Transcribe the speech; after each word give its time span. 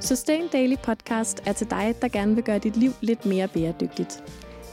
Sustain 0.00 0.48
Daily 0.48 0.76
Podcast 0.82 1.42
er 1.46 1.52
til 1.52 1.70
dig, 1.70 1.94
der 2.02 2.08
gerne 2.08 2.34
vil 2.34 2.44
gøre 2.44 2.58
dit 2.58 2.76
liv 2.76 2.92
lidt 3.00 3.26
mere 3.26 3.48
bæredygtigt. 3.48 4.22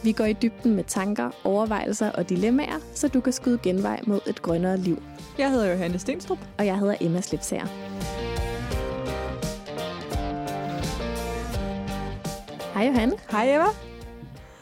Vi 0.04 0.12
går 0.12 0.26
i 0.26 0.34
dybden 0.34 0.76
med 0.76 0.84
tanker, 0.84 1.30
overvejelser 1.44 2.12
og 2.12 2.30
dilemmaer, 2.30 2.80
så 2.94 3.07
du 3.07 3.21
kan 3.21 3.34
skyde 3.34 3.59
genvej 3.63 4.02
mod 4.08 4.20
et 4.27 4.41
grønnere 4.41 4.77
liv. 4.77 5.04
Jeg 5.38 5.52
hedder 5.52 5.71
Johanne 5.71 6.00
Stenstrup. 6.00 6.38
Og 6.58 6.66
jeg 6.66 6.80
hedder 6.80 6.95
Emma 7.02 7.21
Slipsager. 7.21 7.66
Hej 12.73 12.86
Johanne. 12.88 13.14
Hej 13.32 13.55
Eva. 13.55 13.68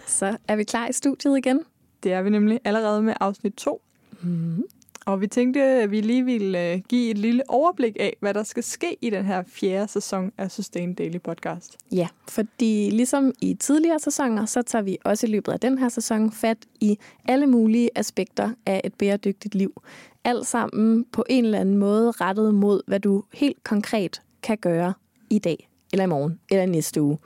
Så 0.08 0.38
er 0.48 0.56
vi 0.56 0.64
klar 0.64 0.88
i 0.88 0.94
studiet 0.94 1.38
igen. 1.38 1.62
Det 2.04 2.14
er 2.14 2.22
vi 2.22 2.30
nemlig 2.30 2.60
allerede 2.64 3.02
med 3.02 3.14
afsnit 3.20 3.54
2. 3.54 3.82
Mm. 4.22 4.64
Og 5.06 5.22
vi 5.22 5.28
tænkte, 5.28 5.62
at 5.62 5.92
vi 5.92 6.02
lige 6.02 6.26
ville 6.26 6.72
øh, 6.74 6.82
give 6.90 7.12
et 7.12 7.18
lille 7.18 7.44
overblik 7.48 7.98
af, 8.00 8.16
hvad 8.20 8.34
der 8.34 8.44
skal 8.44 8.64
ske 8.64 8.98
i 9.02 9.10
den 9.10 9.26
her 9.26 9.44
fjerde 9.48 9.92
sæson 9.92 10.32
af 10.38 10.52
Sustain 10.52 10.94
Daily 10.94 11.18
Podcast. 11.18 11.78
Ja, 11.92 12.08
fordi 12.28 12.90
ligesom 12.90 13.34
i 13.42 13.54
tidligere 13.54 14.00
sæsoner, 14.00 14.46
så 14.46 14.62
tager 14.62 14.84
vi 14.84 14.98
også 15.04 15.28
i 15.28 15.30
løbet 15.30 15.52
af 15.52 15.60
den 15.60 15.78
her 15.78 15.90
sæson 15.90 16.32
fat 16.32 16.58
i 16.80 16.98
alle 17.28 17.48
mulige 17.48 17.90
aspekter 17.96 18.50
af 18.66 18.82
et 18.84 18.94
bæredygtigt 18.94 19.56
liv. 19.56 19.82
Alt 20.24 20.48
sammen 20.48 21.06
på 21.12 21.24
en 21.30 21.46
eller 21.46 21.60
anden 21.60 21.78
måde 21.78 22.12
rettet 22.12 22.54
mod, 22.54 22.82
hvad 22.88 23.00
du 23.00 23.24
helt 23.34 23.64
konkret 23.64 24.22
kan 24.44 24.58
gøre 24.58 24.94
i 25.30 25.40
dag, 25.40 25.70
eller 25.94 26.04
i 26.04 26.08
morgen, 26.08 26.40
eller 26.50 26.66
næste 26.66 27.02
uge. 27.02 27.18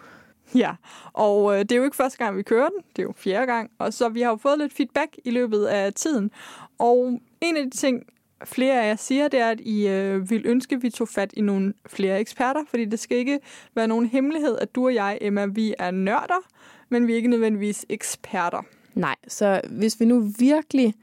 Ja, 0.56 0.72
og 1.14 1.54
øh, 1.54 1.60
det 1.60 1.72
er 1.72 1.76
jo 1.76 1.84
ikke 1.84 1.96
første 1.96 2.18
gang, 2.18 2.38
vi 2.38 2.44
kører 2.44 2.70
den. 2.70 2.84
Det 2.96 3.02
er 3.02 3.04
jo 3.04 3.14
fjerde 3.18 3.46
gang. 3.46 3.72
Og 3.80 3.94
så 3.94 4.10
vi 4.10 4.22
har 4.22 4.30
jo 4.30 4.38
fået 4.38 4.58
lidt 4.58 4.74
feedback 4.74 5.18
i 5.26 5.32
løbet 5.32 5.66
af 5.66 5.94
tiden. 5.94 6.32
Og 6.80 7.20
en 7.42 7.58
af 7.58 7.64
de 7.64 7.78
ting, 7.78 8.04
flere 8.46 8.84
af 8.84 8.90
jer 8.90 8.96
siger, 8.96 9.28
det 9.28 9.40
er, 9.40 9.50
at 9.50 9.60
I 9.60 9.88
øh, 9.88 10.30
vil 10.30 10.42
ønske, 10.46 10.76
at 10.76 10.84
vi 10.84 10.90
tog 10.90 11.08
fat 11.08 11.34
i 11.34 11.42
nogle 11.42 11.74
flere 11.88 12.20
eksperter, 12.20 12.62
fordi 12.70 12.86
det 12.86 13.00
skal 13.00 13.18
ikke 13.18 13.40
være 13.76 13.88
nogen 13.88 14.06
hemmelighed, 14.06 14.58
at 14.62 14.76
du 14.76 14.86
og 14.86 14.96
jeg, 14.96 15.18
Emma, 15.22 15.46
vi 15.46 15.76
er 15.80 15.92
nørder, 15.92 16.48
men 16.90 17.08
vi 17.08 17.12
er 17.12 17.16
ikke 17.16 17.30
nødvendigvis 17.30 17.86
eksperter. 17.90 18.62
Nej, 18.94 19.16
så 19.28 19.62
hvis 19.70 20.00
vi 20.00 20.06
nu 20.06 20.20
virkelig 20.40 20.94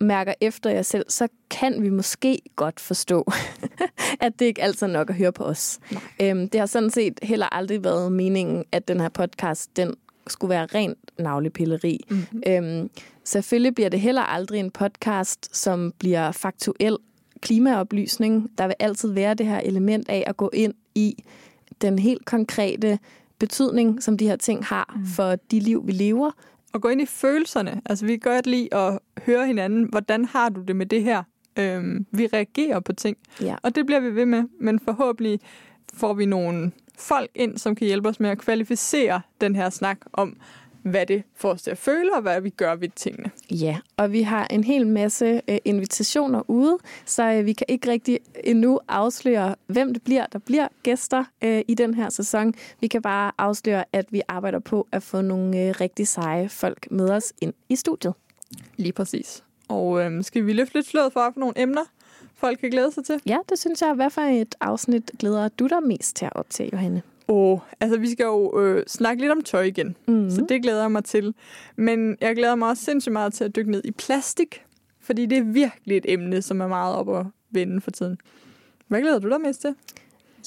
mærker 0.00 0.34
efter 0.40 0.70
jer 0.70 0.82
selv, 0.82 1.04
så 1.08 1.28
kan 1.50 1.82
vi 1.82 1.88
måske 1.88 2.38
godt 2.56 2.80
forstå, 2.80 3.32
at 4.20 4.38
det 4.38 4.44
ikke 4.44 4.62
altid 4.62 4.86
er 4.86 4.90
nok 4.90 5.10
at 5.10 5.16
høre 5.16 5.32
på 5.32 5.44
os. 5.44 5.80
Øhm, 6.22 6.48
det 6.48 6.60
har 6.60 6.66
sådan 6.66 6.90
set 6.90 7.20
heller 7.22 7.46
aldrig 7.54 7.84
været 7.84 8.12
meningen, 8.12 8.64
at 8.72 8.88
den 8.88 9.00
her 9.00 9.08
podcast, 9.08 9.76
den 9.76 9.94
skulle 10.26 10.50
være 10.50 10.66
rent 10.66 10.98
navlepilleri. 11.18 12.00
Mm-hmm. 12.08 12.42
Øhm, 12.46 12.90
selvfølgelig 13.24 13.74
bliver 13.74 13.88
det 13.88 14.00
heller 14.00 14.22
aldrig 14.22 14.60
en 14.60 14.70
podcast, 14.70 15.56
som 15.56 15.92
bliver 15.98 16.32
faktuel 16.32 16.96
klimaoplysning. 17.40 18.50
Der 18.58 18.66
vil 18.66 18.76
altid 18.78 19.12
være 19.12 19.34
det 19.34 19.46
her 19.46 19.60
element 19.60 20.08
af 20.08 20.24
at 20.26 20.36
gå 20.36 20.50
ind 20.52 20.74
i 20.94 21.24
den 21.80 21.98
helt 21.98 22.24
konkrete 22.24 22.98
betydning, 23.38 24.02
som 24.02 24.18
de 24.18 24.26
her 24.26 24.36
ting 24.36 24.64
har 24.64 24.94
mm. 24.96 25.06
for 25.06 25.36
de 25.50 25.60
liv, 25.60 25.86
vi 25.86 25.92
lever. 25.92 26.30
Og 26.72 26.82
gå 26.82 26.88
ind 26.88 27.00
i 27.00 27.06
følelserne. 27.06 27.82
Altså, 27.86 28.06
vi 28.06 28.16
kan 28.16 28.32
godt 28.32 28.46
lide 28.46 28.74
at 28.74 28.98
høre 29.26 29.46
hinanden. 29.46 29.84
Hvordan 29.84 30.24
har 30.24 30.48
du 30.48 30.62
det 30.62 30.76
med 30.76 30.86
det 30.86 31.02
her? 31.02 31.22
Øhm, 31.58 32.06
vi 32.10 32.26
reagerer 32.26 32.80
på 32.80 32.92
ting. 32.92 33.16
Ja. 33.40 33.56
Og 33.62 33.74
det 33.74 33.86
bliver 33.86 34.00
vi 34.00 34.14
ved 34.14 34.26
med. 34.26 34.44
Men 34.60 34.80
forhåbentlig 34.80 35.40
får 35.94 36.14
vi 36.14 36.26
nogle 36.26 36.72
folk 36.98 37.30
ind, 37.34 37.58
som 37.58 37.74
kan 37.74 37.86
hjælpe 37.86 38.08
os 38.08 38.20
med 38.20 38.30
at 38.30 38.38
kvalificere 38.38 39.20
den 39.40 39.56
her 39.56 39.70
snak 39.70 39.98
om, 40.12 40.36
hvad 40.84 41.06
det 41.06 41.22
får 41.34 41.50
os 41.50 41.62
til 41.62 41.70
at 41.70 41.78
føle, 41.78 42.14
og 42.14 42.22
hvad 42.22 42.40
vi 42.40 42.50
gør 42.50 42.74
ved 42.74 42.88
tingene. 42.96 43.30
Ja, 43.50 43.78
og 43.96 44.12
vi 44.12 44.22
har 44.22 44.46
en 44.50 44.64
hel 44.64 44.86
masse 44.86 45.40
øh, 45.48 45.58
invitationer 45.64 46.50
ude, 46.50 46.78
så 47.04 47.22
øh, 47.22 47.46
vi 47.46 47.52
kan 47.52 47.66
ikke 47.68 47.90
rigtig 47.90 48.18
endnu 48.44 48.80
afsløre, 48.88 49.54
hvem 49.66 49.92
det 49.92 50.02
bliver, 50.02 50.26
der 50.26 50.38
bliver 50.38 50.68
gæster 50.82 51.24
øh, 51.44 51.62
i 51.68 51.74
den 51.74 51.94
her 51.94 52.08
sæson. 52.08 52.54
Vi 52.80 52.86
kan 52.86 53.02
bare 53.02 53.32
afsløre, 53.38 53.84
at 53.92 54.06
vi 54.10 54.22
arbejder 54.28 54.58
på 54.58 54.86
at 54.92 55.02
få 55.02 55.20
nogle 55.20 55.60
øh, 55.60 55.74
rigtig 55.80 56.08
seje 56.08 56.48
folk 56.48 56.90
med 56.90 57.10
os 57.10 57.32
ind 57.40 57.54
i 57.68 57.76
studiet. 57.76 58.14
Lige 58.76 58.92
præcis. 58.92 59.44
Og 59.68 60.00
øh, 60.00 60.24
skal 60.24 60.46
vi 60.46 60.52
løfte 60.52 60.74
lidt 60.74 60.86
sløret 60.86 61.12
for, 61.12 61.30
for 61.34 61.40
nogle 61.40 61.54
emner, 61.56 61.84
folk 62.34 62.58
kan 62.58 62.70
glæde 62.70 62.92
sig 62.92 63.04
til? 63.04 63.20
Ja, 63.26 63.38
det 63.48 63.58
synes 63.58 63.82
jeg. 63.82 63.94
Hvad 63.94 64.10
for 64.10 64.20
et 64.20 64.54
afsnit 64.60 65.10
glæder 65.18 65.48
du 65.48 65.66
dig 65.66 65.82
mest 65.82 66.16
til 66.16 66.24
at 66.24 66.32
optage, 66.34 66.70
Johanne? 66.72 67.02
Åh, 67.28 67.58
altså 67.80 67.98
vi 67.98 68.10
skal 68.10 68.24
jo 68.24 68.60
øh, 68.60 68.84
snakke 68.86 69.20
lidt 69.20 69.32
om 69.32 69.42
tøj 69.42 69.62
igen, 69.62 69.96
mm. 70.08 70.30
så 70.30 70.46
det 70.48 70.62
glæder 70.62 70.80
jeg 70.80 70.92
mig 70.92 71.04
til. 71.04 71.34
Men 71.76 72.16
jeg 72.20 72.36
glæder 72.36 72.54
mig 72.54 72.68
også 72.68 72.84
sindssygt 72.84 73.12
meget 73.12 73.34
til 73.34 73.44
at 73.44 73.56
dykke 73.56 73.70
ned 73.70 73.82
i 73.84 73.90
plastik, 73.90 74.64
fordi 75.00 75.26
det 75.26 75.38
er 75.38 75.42
virkelig 75.42 75.96
et 75.96 76.04
emne, 76.08 76.42
som 76.42 76.60
er 76.60 76.66
meget 76.66 76.96
op 76.96 77.16
at 77.16 77.26
vende 77.50 77.80
for 77.80 77.90
tiden. 77.90 78.18
Hvad 78.88 79.00
glæder 79.00 79.18
du 79.18 79.28
dig 79.28 79.40
mest 79.40 79.60
til? 79.60 79.74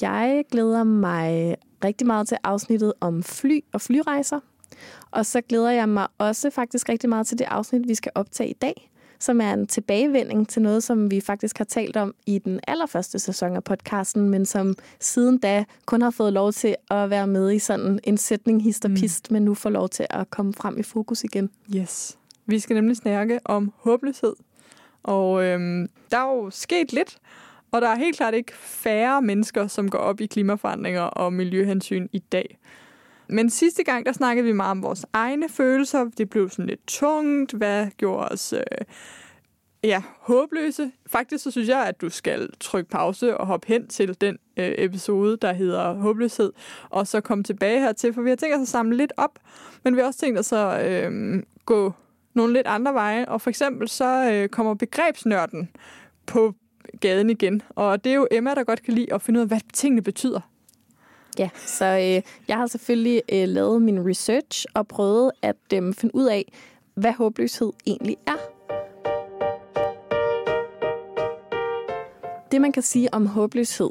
Jeg 0.02 0.44
glæder 0.50 0.84
mig 0.84 1.56
rigtig 1.84 2.06
meget 2.06 2.28
til 2.28 2.36
afsnittet 2.44 2.92
om 3.00 3.22
fly 3.22 3.60
og 3.72 3.80
flyrejser. 3.80 4.40
Og 5.10 5.26
så 5.26 5.40
glæder 5.40 5.70
jeg 5.70 5.88
mig 5.88 6.06
også 6.18 6.50
faktisk 6.50 6.88
rigtig 6.88 7.08
meget 7.08 7.26
til 7.26 7.38
det 7.38 7.44
afsnit, 7.44 7.88
vi 7.88 7.94
skal 7.94 8.12
optage 8.14 8.50
i 8.50 8.52
dag, 8.52 8.90
som 9.18 9.40
er 9.40 9.52
en 9.52 9.66
tilbagevending 9.66 10.48
til 10.48 10.62
noget, 10.62 10.82
som 10.82 11.10
vi 11.10 11.20
faktisk 11.20 11.58
har 11.58 11.64
talt 11.64 11.96
om 11.96 12.14
i 12.26 12.38
den 12.38 12.60
allerførste 12.66 13.18
sæson 13.18 13.56
af 13.56 13.64
podcasten, 13.64 14.30
men 14.30 14.46
som 14.46 14.74
siden 15.00 15.38
da 15.38 15.64
kun 15.86 16.02
har 16.02 16.10
fået 16.10 16.32
lov 16.32 16.52
til 16.52 16.76
at 16.90 17.10
være 17.10 17.26
med 17.26 17.52
i 17.52 17.58
sådan 17.58 18.00
en 18.04 18.18
sætning 18.18 18.62
histerpist, 18.62 19.30
mm. 19.30 19.34
men 19.34 19.42
nu 19.42 19.54
får 19.54 19.70
lov 19.70 19.88
til 19.88 20.06
at 20.10 20.30
komme 20.30 20.54
frem 20.54 20.78
i 20.78 20.82
fokus 20.82 21.24
igen. 21.24 21.50
Yes. 21.76 22.18
Vi 22.46 22.58
skal 22.58 22.74
nemlig 22.74 22.96
snakke 22.96 23.40
om 23.44 23.72
håbløshed. 23.76 24.34
Og 25.02 25.44
øhm, 25.44 25.88
der 26.10 26.18
er 26.18 26.36
jo 26.36 26.50
sket 26.50 26.92
lidt, 26.92 27.18
og 27.70 27.80
der 27.80 27.88
er 27.88 27.96
helt 27.96 28.16
klart 28.16 28.34
ikke 28.34 28.52
færre 28.56 29.22
mennesker, 29.22 29.66
som 29.66 29.90
går 29.90 29.98
op 29.98 30.20
i 30.20 30.26
klimaforandringer 30.26 31.02
og 31.02 31.32
miljøhensyn 31.32 32.08
i 32.12 32.18
dag. 32.18 32.58
Men 33.28 33.50
sidste 33.50 33.84
gang, 33.84 34.06
der 34.06 34.12
snakkede 34.12 34.46
vi 34.46 34.52
meget 34.52 34.70
om 34.70 34.82
vores 34.82 35.06
egne 35.12 35.48
følelser. 35.48 36.04
Det 36.18 36.30
blev 36.30 36.50
sådan 36.50 36.66
lidt 36.66 36.86
tungt. 36.86 37.52
Hvad 37.52 37.86
gjorde 37.96 38.28
os 38.28 38.52
øh, 38.52 38.60
ja, 39.84 40.02
håbløse? 40.20 40.92
Faktisk 41.06 41.44
så 41.44 41.50
synes 41.50 41.68
jeg, 41.68 41.86
at 41.86 42.00
du 42.00 42.08
skal 42.08 42.48
trykke 42.60 42.90
pause 42.90 43.36
og 43.36 43.46
hoppe 43.46 43.68
hen 43.68 43.88
til 43.88 44.20
den 44.20 44.38
øh, 44.56 44.74
episode, 44.78 45.36
der 45.36 45.52
hedder 45.52 45.94
Håbløshed, 45.94 46.52
og 46.90 47.06
så 47.06 47.20
komme 47.20 47.44
tilbage 47.44 47.80
hertil, 47.80 48.14
for 48.14 48.22
vi 48.22 48.28
har 48.28 48.36
tænkt 48.36 48.56
os 48.56 48.62
at 48.62 48.68
samle 48.68 48.96
lidt 48.96 49.12
op, 49.16 49.38
men 49.84 49.96
vi 49.96 50.00
har 50.00 50.06
også 50.06 50.20
tænkt 50.20 50.38
os 50.38 50.52
at 50.52 50.86
øh, 51.06 51.42
gå 51.66 51.92
nogle 52.34 52.52
lidt 52.52 52.66
andre 52.66 52.94
veje, 52.94 53.28
og 53.28 53.40
for 53.40 53.50
eksempel 53.50 53.88
så 53.88 54.30
øh, 54.32 54.48
kommer 54.48 54.74
begrebsnørden 54.74 55.68
på 56.26 56.54
gaden 57.00 57.30
igen, 57.30 57.62
og 57.68 58.04
det 58.04 58.10
er 58.10 58.16
jo 58.16 58.28
Emma, 58.30 58.54
der 58.54 58.64
godt 58.64 58.82
kan 58.82 58.94
lide 58.94 59.14
at 59.14 59.22
finde 59.22 59.38
ud 59.38 59.42
af, 59.42 59.48
hvad 59.48 59.60
tingene 59.72 60.02
betyder. 60.02 60.40
Ja, 61.38 61.48
så 61.66 61.84
øh, 61.84 62.22
jeg 62.48 62.56
har 62.56 62.66
selvfølgelig 62.66 63.22
øh, 63.32 63.48
lavet 63.48 63.82
min 63.82 64.08
research 64.08 64.66
og 64.74 64.88
prøvet 64.88 65.30
at 65.42 65.56
øh, 65.74 65.94
finde 65.94 66.14
ud 66.14 66.26
af, 66.26 66.52
hvad 66.94 67.12
håbløshed 67.12 67.72
egentlig 67.86 68.16
er. 68.26 68.36
Det, 72.52 72.60
man 72.60 72.72
kan 72.72 72.82
sige 72.82 73.14
om 73.14 73.26
håbløshed, 73.26 73.90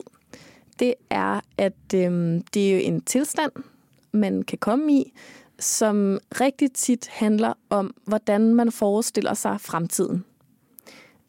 det 0.79 0.93
er, 1.09 1.39
at 1.57 1.93
øh, 1.95 2.41
det 2.53 2.69
er 2.69 2.73
jo 2.73 2.79
en 2.81 3.01
tilstand, 3.01 3.51
man 4.11 4.41
kan 4.41 4.57
komme 4.57 4.93
i, 4.93 5.13
som 5.59 6.19
rigtig 6.41 6.71
tit 6.71 7.07
handler 7.07 7.53
om, 7.69 7.93
hvordan 8.05 8.55
man 8.55 8.71
forestiller 8.71 9.33
sig 9.33 9.61
fremtiden. 9.61 10.25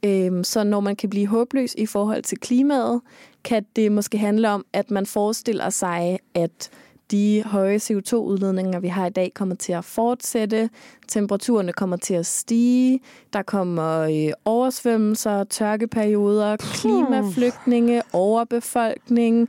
Øh, 0.05 0.45
så 0.45 0.65
når 0.65 0.81
man 0.81 0.97
kan 0.97 1.11
blive 1.11 1.27
håbløs 1.27 1.75
i 1.75 1.87
forhold 1.87 2.23
til 2.23 2.39
klimaet, 2.39 3.01
kan 3.45 3.67
det 3.77 3.93
måske 3.93 4.19
handle 4.19 4.51
om, 4.51 4.67
at 4.73 4.91
man 4.91 5.07
forestiller 5.07 5.71
sig, 5.71 6.19
at 6.35 6.71
de 7.11 7.43
høje 7.47 7.77
CO2-udledninger, 7.77 8.81
vi 8.81 8.89
har 8.89 9.07
i 9.07 9.11
dag, 9.11 9.33
kommer 9.35 9.55
til 9.55 9.73
at 9.73 9.85
fortsætte. 9.85 10.71
Temperaturerne 11.09 11.73
kommer 11.73 11.97
til 11.97 12.15
at 12.15 12.27
stige. 12.27 13.01
Der 13.33 13.43
kommer 13.43 14.01
øh, 14.01 14.33
oversvømmelser, 14.45 15.45
tørkeperioder, 15.45 16.57
klimaflygtninge, 16.57 18.03
overbefolkning. 18.13 19.49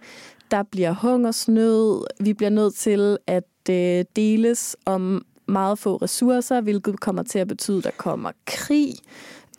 Der 0.51 0.63
bliver 0.63 0.93
hungersnød. 0.93 2.05
Vi 2.19 2.33
bliver 2.33 2.49
nødt 2.49 2.75
til 2.75 3.17
at 3.27 3.43
øh, 3.69 4.05
deles 4.15 4.77
om 4.85 5.25
meget 5.47 5.79
få 5.79 5.95
ressourcer, 5.95 6.61
hvilket 6.61 6.99
kommer 6.99 7.23
til 7.23 7.39
at 7.39 7.47
betyde, 7.47 7.77
at 7.77 7.83
der 7.83 7.91
kommer 7.97 8.31
krig 8.45 8.93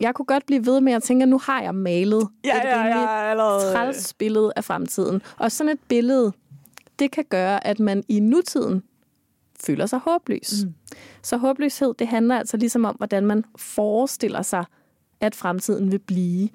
jeg 0.01 0.15
kunne 0.15 0.25
godt 0.25 0.45
blive 0.45 0.65
ved 0.65 0.81
med 0.81 0.93
at 0.93 1.03
tænke, 1.03 1.23
at 1.23 1.29
nu 1.29 1.37
har 1.37 1.61
jeg 1.61 1.75
malet 1.75 2.27
ja, 2.43 2.57
et 2.57 2.63
ja, 2.63 2.85
ja, 2.85 3.73
træls 3.73 4.13
billede 4.13 4.53
af 4.55 4.63
fremtiden. 4.63 5.21
Og 5.37 5.51
sådan 5.51 5.71
et 5.71 5.79
billede, 5.87 6.31
det 6.99 7.11
kan 7.11 7.25
gøre, 7.29 7.67
at 7.67 7.79
man 7.79 8.03
i 8.07 8.19
nutiden 8.19 8.83
føler 9.59 9.85
sig 9.85 9.99
håbløs. 9.99 10.63
Mm. 10.63 10.73
Så 11.23 11.37
håbløshed, 11.37 11.93
det 11.99 12.07
handler 12.07 12.37
altså 12.37 12.57
ligesom 12.57 12.85
om, 12.85 12.95
hvordan 12.95 13.25
man 13.25 13.43
forestiller 13.57 14.41
sig, 14.41 14.65
at 15.19 15.35
fremtiden 15.35 15.91
vil 15.91 15.99
blive. 15.99 16.49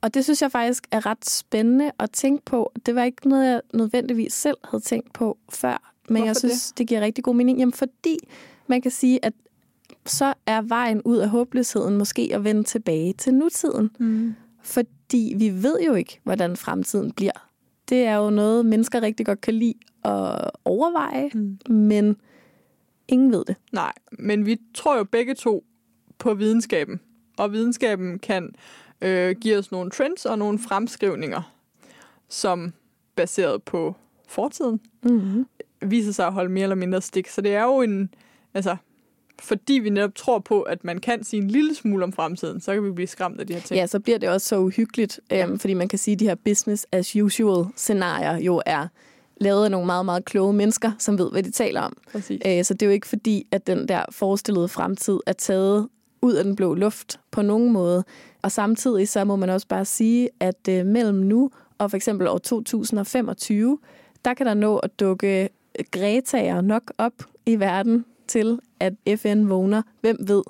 Og 0.00 0.14
det 0.14 0.24
synes 0.24 0.42
jeg 0.42 0.52
faktisk 0.52 0.86
er 0.90 1.06
ret 1.06 1.28
spændende 1.28 1.92
at 1.98 2.10
tænke 2.10 2.44
på. 2.44 2.72
Det 2.86 2.94
var 2.94 3.02
ikke 3.02 3.28
noget, 3.28 3.50
jeg 3.50 3.60
nødvendigvis 3.74 4.32
selv 4.32 4.56
havde 4.64 4.82
tænkt 4.82 5.12
på 5.12 5.38
før, 5.48 5.92
men 6.08 6.16
Hvorfor 6.16 6.26
jeg 6.26 6.36
synes, 6.36 6.68
det? 6.68 6.78
det 6.78 6.88
giver 6.88 7.00
rigtig 7.00 7.24
god 7.24 7.34
mening. 7.34 7.58
Jamen 7.58 7.72
fordi 7.72 8.18
man 8.66 8.82
kan 8.82 8.90
sige, 8.90 9.24
at 9.24 9.32
så 10.06 10.34
er 10.46 10.62
vejen 10.62 11.02
ud 11.02 11.16
af 11.16 11.28
håbløsheden 11.28 11.96
måske 11.98 12.30
at 12.34 12.44
vende 12.44 12.62
tilbage 12.64 13.12
til 13.12 13.34
nutiden. 13.34 13.90
Mm. 13.98 14.34
Fordi 14.62 15.34
vi 15.38 15.62
ved 15.62 15.80
jo 15.86 15.94
ikke, 15.94 16.20
hvordan 16.22 16.56
fremtiden 16.56 17.12
bliver. 17.12 17.48
Det 17.88 18.04
er 18.04 18.16
jo 18.16 18.30
noget, 18.30 18.66
mennesker 18.66 19.02
rigtig 19.02 19.26
godt 19.26 19.40
kan 19.40 19.54
lide 19.54 19.74
at 20.04 20.50
overveje, 20.64 21.30
Mm. 21.34 21.58
men 21.74 22.16
ingen 23.08 23.32
ved 23.32 23.44
det. 23.44 23.56
Nej, 23.72 23.92
men 24.12 24.46
vi 24.46 24.60
tror 24.74 24.96
jo 24.96 25.04
begge 25.04 25.34
to 25.34 25.64
på 26.18 26.34
videnskaben. 26.34 27.00
Og 27.38 27.52
videnskaben 27.52 28.18
kan 28.18 28.54
øh, 29.02 29.36
give 29.40 29.58
os 29.58 29.70
nogle 29.72 29.90
trends 29.90 30.26
og 30.26 30.38
nogle 30.38 30.58
fremskrivninger, 30.58 31.52
som 32.28 32.72
baseret 33.16 33.62
på 33.62 33.94
fortiden 34.28 34.80
Mm-hmm. 35.02 35.46
viser 35.82 36.12
sig 36.12 36.26
at 36.26 36.32
holde 36.32 36.50
mere 36.52 36.62
eller 36.62 36.76
mindre 36.76 37.00
stik. 37.00 37.28
Så 37.28 37.40
det 37.40 37.54
er 37.54 37.62
jo 37.64 37.80
en... 37.80 38.14
Altså, 38.54 38.76
fordi 39.42 39.72
vi 39.72 39.90
netop 39.90 40.14
tror 40.14 40.38
på, 40.38 40.62
at 40.62 40.84
man 40.84 40.98
kan 40.98 41.24
sige 41.24 41.42
en 41.42 41.48
lille 41.48 41.74
smule 41.74 42.04
om 42.04 42.12
fremtiden, 42.12 42.60
så 42.60 42.74
kan 42.74 42.84
vi 42.84 42.90
blive 42.90 43.06
skræmt 43.06 43.40
af 43.40 43.46
de 43.46 43.54
her 43.54 43.60
ting. 43.60 43.78
Ja, 43.78 43.86
så 43.86 44.00
bliver 44.00 44.18
det 44.18 44.28
også 44.28 44.48
så 44.48 44.58
uhyggeligt, 44.58 45.20
øhm, 45.32 45.58
fordi 45.58 45.74
man 45.74 45.88
kan 45.88 45.98
sige, 45.98 46.14
at 46.14 46.20
de 46.20 46.24
her 46.24 46.34
business 46.34 46.86
as 46.92 47.16
usual 47.16 47.66
scenarier 47.76 48.36
jo 48.38 48.62
er 48.66 48.86
lavet 49.36 49.64
af 49.64 49.70
nogle 49.70 49.86
meget, 49.86 50.04
meget 50.04 50.24
kloge 50.24 50.52
mennesker, 50.52 50.92
som 50.98 51.18
ved, 51.18 51.30
hvad 51.30 51.42
de 51.42 51.50
taler 51.50 51.80
om. 51.80 51.96
Præcis. 52.12 52.42
Øh, 52.46 52.64
så 52.64 52.74
det 52.74 52.82
er 52.82 52.86
jo 52.86 52.92
ikke 52.92 53.06
fordi, 53.06 53.46
at 53.50 53.66
den 53.66 53.88
der 53.88 54.04
forestillede 54.10 54.68
fremtid 54.68 55.20
er 55.26 55.32
taget 55.32 55.88
ud 56.22 56.32
af 56.32 56.44
den 56.44 56.56
blå 56.56 56.74
luft 56.74 57.20
på 57.30 57.42
nogen 57.42 57.72
måde. 57.72 58.04
Og 58.42 58.52
samtidig 58.52 59.08
så 59.08 59.24
må 59.24 59.36
man 59.36 59.50
også 59.50 59.68
bare 59.68 59.84
sige, 59.84 60.28
at 60.40 60.68
øh, 60.68 60.86
mellem 60.86 61.16
nu 61.16 61.50
og 61.78 61.90
for 61.90 61.96
eksempel 61.96 62.28
år 62.28 62.38
2025, 62.38 63.78
der 64.24 64.34
kan 64.34 64.46
der 64.46 64.54
nå 64.54 64.76
at 64.76 65.00
dukke 65.00 65.48
Gretager 65.90 66.60
nok 66.60 66.92
op 66.98 67.12
i 67.46 67.60
verden 67.60 68.04
til, 68.32 68.58
at 68.80 68.92
FN 69.16 69.48
vågner. 69.48 69.82
Hvem 70.00 70.16
ved? 70.20 70.42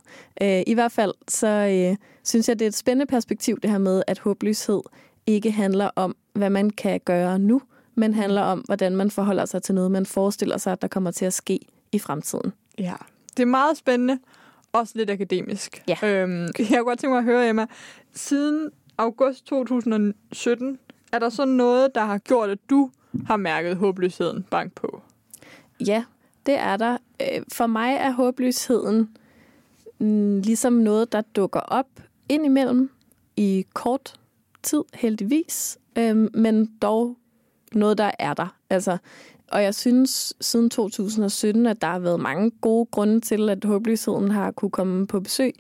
Øh, 0.42 0.62
I 0.66 0.74
hvert 0.74 0.92
fald 0.92 1.12
så 1.28 1.46
øh, 1.46 1.96
synes 2.24 2.48
jeg, 2.48 2.58
det 2.58 2.64
er 2.64 2.68
et 2.68 2.74
spændende 2.74 3.06
perspektiv, 3.06 3.60
det 3.60 3.70
her 3.70 3.78
med, 3.78 4.02
at 4.06 4.18
håbløshed 4.18 4.80
ikke 5.26 5.50
handler 5.50 5.90
om, 5.96 6.16
hvad 6.32 6.50
man 6.50 6.70
kan 6.70 7.00
gøre 7.04 7.38
nu, 7.38 7.62
men 7.94 8.14
handler 8.14 8.42
om, 8.42 8.58
hvordan 8.58 8.96
man 8.96 9.10
forholder 9.10 9.44
sig 9.44 9.62
til 9.62 9.74
noget, 9.74 9.90
man 9.90 10.06
forestiller 10.06 10.58
sig, 10.58 10.72
at 10.72 10.82
der 10.82 10.88
kommer 10.88 11.10
til 11.10 11.24
at 11.24 11.32
ske 11.32 11.60
i 11.92 11.98
fremtiden. 11.98 12.52
Ja, 12.78 12.94
det 13.36 13.42
er 13.42 13.46
meget 13.46 13.76
spændende. 13.76 14.18
Også 14.72 14.92
lidt 14.96 15.10
akademisk. 15.10 15.82
Ja. 15.88 15.96
Øhm, 16.02 16.42
jeg 16.42 16.66
kunne 16.68 16.84
godt 16.84 16.98
tænke 16.98 17.12
mig 17.12 17.18
at 17.18 17.24
høre, 17.24 17.48
Emma. 17.48 17.66
Siden 18.14 18.70
august 18.98 19.46
2017, 19.46 20.78
er 21.12 21.18
der 21.18 21.28
så 21.28 21.44
noget, 21.44 21.94
der 21.94 22.04
har 22.04 22.18
gjort, 22.18 22.50
at 22.50 22.58
du 22.70 22.90
har 23.26 23.36
mærket 23.36 23.76
håbløsheden 23.76 24.46
bank 24.50 24.72
på? 24.74 25.02
Ja, 25.86 26.04
det 26.46 26.54
er 26.54 26.76
der. 26.76 26.96
Øh, 27.20 27.42
for 27.52 27.66
mig 27.66 27.94
er 27.94 28.10
håbløsheden 28.10 29.16
mm, 29.98 30.40
ligesom 30.40 30.72
noget, 30.72 31.12
der 31.12 31.20
dukker 31.20 31.60
op 31.60 31.86
indimellem 32.28 32.90
i 33.36 33.66
kort 33.74 34.14
tid, 34.62 34.82
heldigvis, 34.94 35.78
øhm, 35.98 36.30
men 36.34 36.66
dog 36.82 37.16
noget, 37.72 37.98
der 37.98 38.10
er 38.18 38.34
der. 38.34 38.56
Altså, 38.70 38.98
og 39.48 39.62
jeg 39.62 39.74
synes 39.74 40.34
siden 40.40 40.70
2017, 40.70 41.66
at 41.66 41.82
der 41.82 41.86
har 41.86 41.98
været 41.98 42.20
mange 42.20 42.50
gode 42.50 42.86
grunde 42.86 43.20
til, 43.20 43.48
at 43.48 43.64
håbløsheden 43.64 44.30
har 44.30 44.50
kunne 44.50 44.70
komme 44.70 45.06
på 45.06 45.20
besøg. 45.20 45.54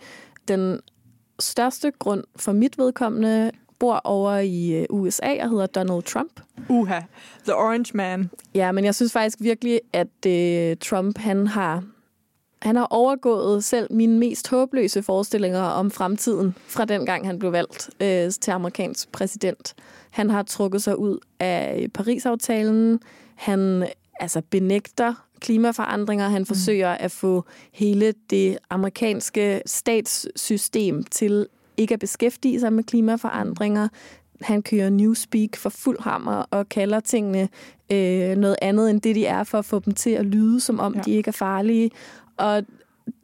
Den 0.48 0.80
største 1.40 1.90
grund 1.90 2.24
for 2.36 2.52
mit 2.52 2.78
vedkommende 2.78 3.50
bor 3.82 4.00
over 4.04 4.38
i 4.38 4.72
øh, 4.72 4.86
USA 4.90 5.42
og 5.42 5.50
hedder 5.50 5.66
Donald 5.66 6.02
Trump. 6.02 6.40
Uha, 6.68 7.00
The 7.44 7.54
Orange 7.54 7.96
Man. 7.96 8.30
Ja, 8.54 8.72
men 8.72 8.84
jeg 8.84 8.94
synes 8.94 9.12
faktisk 9.12 9.38
virkelig, 9.40 9.80
at 9.92 10.26
øh, 10.26 10.76
Trump 10.76 11.18
han 11.18 11.46
har 11.46 11.82
han 12.62 12.76
har 12.76 12.86
overgået 12.90 13.64
selv 13.64 13.92
mine 13.92 14.18
mest 14.18 14.50
håbløse 14.50 15.02
forestillinger 15.02 15.60
om 15.62 15.90
fremtiden 15.90 16.54
fra 16.66 16.84
den 16.84 17.06
gang 17.06 17.26
han 17.26 17.38
blev 17.38 17.52
valgt 17.52 17.90
øh, 18.00 18.30
til 18.40 18.50
amerikansk 18.50 19.12
præsident. 19.12 19.74
Han 20.10 20.30
har 20.30 20.42
trukket 20.42 20.82
sig 20.82 20.98
ud 20.98 21.18
af 21.40 21.86
Paris-aftalen. 21.94 23.00
Han 23.34 23.88
altså 24.20 24.42
benægter 24.50 25.14
klimaforandringer. 25.40 26.28
Han 26.28 26.46
forsøger 26.46 26.90
at 26.90 27.10
få 27.10 27.44
hele 27.72 28.14
det 28.30 28.58
amerikanske 28.70 29.62
statssystem 29.66 31.02
til 31.02 31.46
ikke 31.76 31.94
at 31.94 32.00
beskæftige 32.00 32.60
sig 32.60 32.72
med 32.72 32.84
klimaforandringer. 32.84 33.88
Han 34.40 34.62
kører 34.62 34.90
newspeak 34.90 35.56
for 35.56 35.70
fuld 35.70 36.00
hammer 36.00 36.44
og 36.50 36.68
kalder 36.68 37.00
tingene 37.00 37.48
øh, 37.92 38.36
noget 38.36 38.56
andet 38.62 38.90
end 38.90 39.00
det, 39.00 39.14
de 39.16 39.26
er, 39.26 39.44
for 39.44 39.58
at 39.58 39.64
få 39.64 39.78
dem 39.78 39.94
til 39.94 40.10
at 40.10 40.26
lyde, 40.26 40.60
som 40.60 40.80
om 40.80 40.94
Ja. 40.94 41.00
de 41.00 41.10
ikke 41.10 41.28
er 41.28 41.32
farlige. 41.32 41.90
Og 42.36 42.62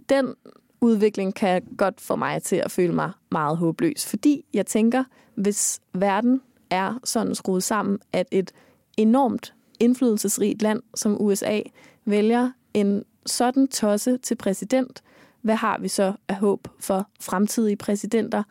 den 0.08 0.34
udvikling 0.80 1.34
kan 1.34 1.62
godt 1.78 2.00
få 2.00 2.16
mig 2.16 2.42
til 2.42 2.56
at 2.56 2.70
føle 2.70 2.94
mig 2.94 3.10
meget 3.30 3.56
håbløs, 3.56 4.06
fordi 4.06 4.44
jeg 4.54 4.66
tænker, 4.66 5.04
hvis 5.34 5.80
verden 5.94 6.40
er 6.70 7.00
sådan 7.04 7.34
skruet 7.34 7.62
sammen, 7.62 7.98
at 8.12 8.26
et 8.30 8.52
enormt 8.96 9.54
indflydelsesrigt 9.80 10.62
land 10.62 10.82
som 10.94 11.22
USA 11.22 11.60
vælger 12.04 12.50
en 12.74 13.04
sådan 13.26 13.68
tosse 13.68 14.16
til 14.18 14.34
præsident, 14.34 15.02
hvad 15.42 15.56
har 15.56 15.78
vi 15.78 15.88
så 15.88 16.12
af 16.28 16.36
håb 16.36 16.68
for 16.80 17.08
fremtidige 17.20 17.76
præsidenter? 17.76 18.42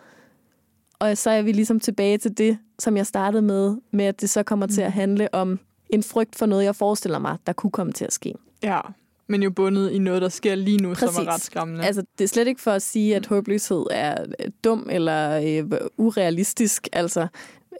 Og 0.99 1.17
så 1.17 1.29
er 1.29 1.41
vi 1.41 1.51
ligesom 1.51 1.79
tilbage 1.79 2.17
til 2.17 2.37
det, 2.37 2.57
som 2.79 2.97
jeg 2.97 3.05
startede 3.05 3.41
med, 3.41 3.75
med 3.91 4.05
at 4.05 4.21
det 4.21 4.29
så 4.29 4.43
kommer 4.43 4.67
til 4.67 4.81
at 4.81 4.91
handle 4.91 5.33
om 5.33 5.59
en 5.89 6.03
frygt 6.03 6.35
for 6.35 6.45
noget, 6.45 6.63
jeg 6.63 6.75
forestiller 6.75 7.19
mig, 7.19 7.37
der 7.47 7.53
kunne 7.53 7.71
komme 7.71 7.93
til 7.93 8.05
at 8.05 8.13
ske. 8.13 8.33
Ja, 8.63 8.81
men 9.27 9.43
jo 9.43 9.49
bundet 9.49 9.91
i 9.91 9.99
noget, 9.99 10.21
der 10.21 10.29
sker 10.29 10.55
lige 10.55 10.77
nu, 10.77 10.95
som 10.95 11.07
Præcis. 11.07 11.19
er 11.27 11.33
ret 11.33 11.41
skræmmende. 11.41 11.85
Altså, 11.85 12.03
det 12.17 12.23
er 12.23 12.27
slet 12.27 12.47
ikke 12.47 12.61
for 12.61 12.71
at 12.71 12.81
sige, 12.81 13.15
at 13.15 13.25
håbløshed 13.25 13.85
er 13.91 14.25
øh, 14.39 14.51
dum 14.63 14.87
eller 14.91 15.41
øh, 15.61 15.79
urealistisk. 15.97 16.87
Altså, 16.93 17.27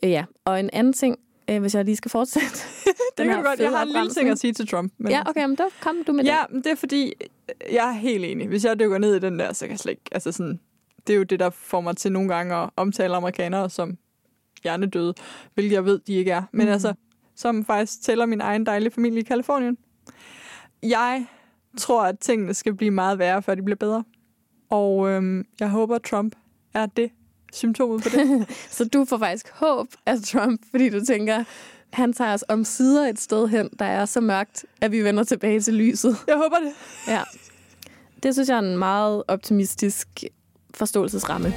øh, 0.04 0.12
ja. 0.12 0.26
Og 0.46 0.60
en 0.60 0.70
anden 0.74 0.94
ting, 0.94 1.18
øh, 1.50 1.62
hvis 1.62 1.76
jeg 1.76 1.86
lige 1.86 1.96
skal 1.96 2.12
fortsætte. 2.12 2.48
det 3.18 3.26
kan 3.26 3.38
du 3.38 3.44
godt. 3.44 3.60
Jeg 3.60 3.70
har 3.70 3.84
en 3.84 3.92
lille 3.92 4.10
ting 4.10 4.30
at 4.30 4.40
sige 4.40 4.54
til 4.54 4.68
Trump. 4.68 4.94
Men 4.98 5.12
Ja, 5.12 5.30
okay, 5.30 5.46
men 5.46 5.58
der 5.58 5.64
kom 5.82 5.96
du 6.08 6.12
med 6.12 6.24
Ja, 6.24 6.38
men 6.50 6.64
det 6.64 6.72
er 6.72 6.76
fordi, 6.76 7.14
jeg 7.72 7.88
er 7.88 7.92
helt 7.92 8.26
enig. 8.26 8.48
Hvis 8.48 8.66
jeg 8.66 8.80
dykker 8.80 8.98
ned 8.98 9.16
i 9.16 9.20
den 9.20 9.40
der, 9.40 9.54
så 9.54 9.66
kan 9.66 9.72
jeg 9.72 9.80
slet 9.80 9.92
ikke... 9.92 10.04
Altså 10.12 10.32
sådan, 10.32 10.60
det 11.08 11.14
er 11.14 11.18
jo 11.18 11.24
det, 11.24 11.40
der 11.40 11.50
får 11.50 11.82
mig 11.82 11.98
til 11.98 12.12
nogle 12.12 12.30
gange 12.30 12.56
at 12.56 12.70
omtale 12.76 13.16
amerikanere 13.16 13.70
som 13.70 13.98
hjernedøde, 14.64 15.14
hvilket 15.54 15.74
jeg 15.74 15.86
ved, 15.86 16.00
de 16.00 16.14
ikke 16.14 16.32
er. 16.32 16.44
Men 16.52 16.66
mm. 16.66 16.72
altså, 16.72 16.94
som 17.36 17.66
faktisk 17.66 18.02
tæller 18.02 18.26
min 18.26 18.42
egen 18.42 18.66
dejlige 18.66 18.92
familie 18.92 19.20
i 19.20 19.24
Kalifornien. 19.24 19.78
Jeg 20.84 21.26
tror, 21.78 22.04
at 22.04 22.20
tingene 22.20 22.54
skal 22.54 22.74
blive 22.74 22.92
meget 22.92 23.20
værre, 23.20 23.42
før 23.44 23.56
de 23.56 23.64
bliver 23.64 23.78
bedre. 23.78 24.04
Og 24.70 25.10
øhm, 25.10 25.46
jeg 25.60 25.70
håber, 25.70 25.96
at 25.96 26.04
Trump 26.04 26.36
er 26.74 26.86
det 26.86 27.12
symptomet 27.54 28.04
på 28.04 28.10
det. 28.10 28.28
det. 28.28 28.50
Så 28.76 28.86
du 28.86 29.06
får 29.06 29.18
faktisk 29.18 29.50
håb 29.50 29.88
af 30.06 30.22
Trump, 30.22 30.62
fordi 30.72 30.90
du 30.90 31.06
tænker, 31.06 31.44
han 31.98 32.14
tager 32.14 32.34
os 32.34 32.44
om 32.48 32.64
sider 32.64 33.08
et 33.08 33.20
sted 33.20 33.48
hen, 33.48 33.70
der 33.80 33.86
er 33.86 34.06
så 34.06 34.22
mørkt, 34.22 34.66
at 34.82 34.92
vi 34.92 35.04
vender 35.04 35.24
tilbage 35.24 35.60
til 35.60 35.74
lyset. 35.74 36.16
jeg 36.28 36.36
håber 36.36 36.56
det. 36.56 36.74
Ja. 37.08 37.22
Det 38.24 38.34
synes 38.34 38.50
jeg 38.50 38.56
er 38.56 38.60
en 38.60 38.78
meget 38.78 39.24
optimistisk 39.28 40.24
forståelsesramme. 40.74 41.54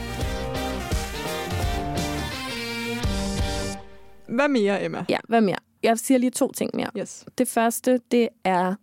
Hvad 4.28 4.48
mere, 4.48 4.84
Emma? 4.84 5.04
Ja, 5.08 5.18
hvad 5.28 5.40
mere? 5.40 5.56
Jeg 5.82 5.98
siger 5.98 6.18
lige 6.18 6.30
to 6.30 6.52
ting 6.52 6.70
mere. 6.74 6.90
Yes. 6.98 7.24
Det 7.38 7.48
første, 7.48 8.00
det 8.10 8.28
er, 8.44 8.74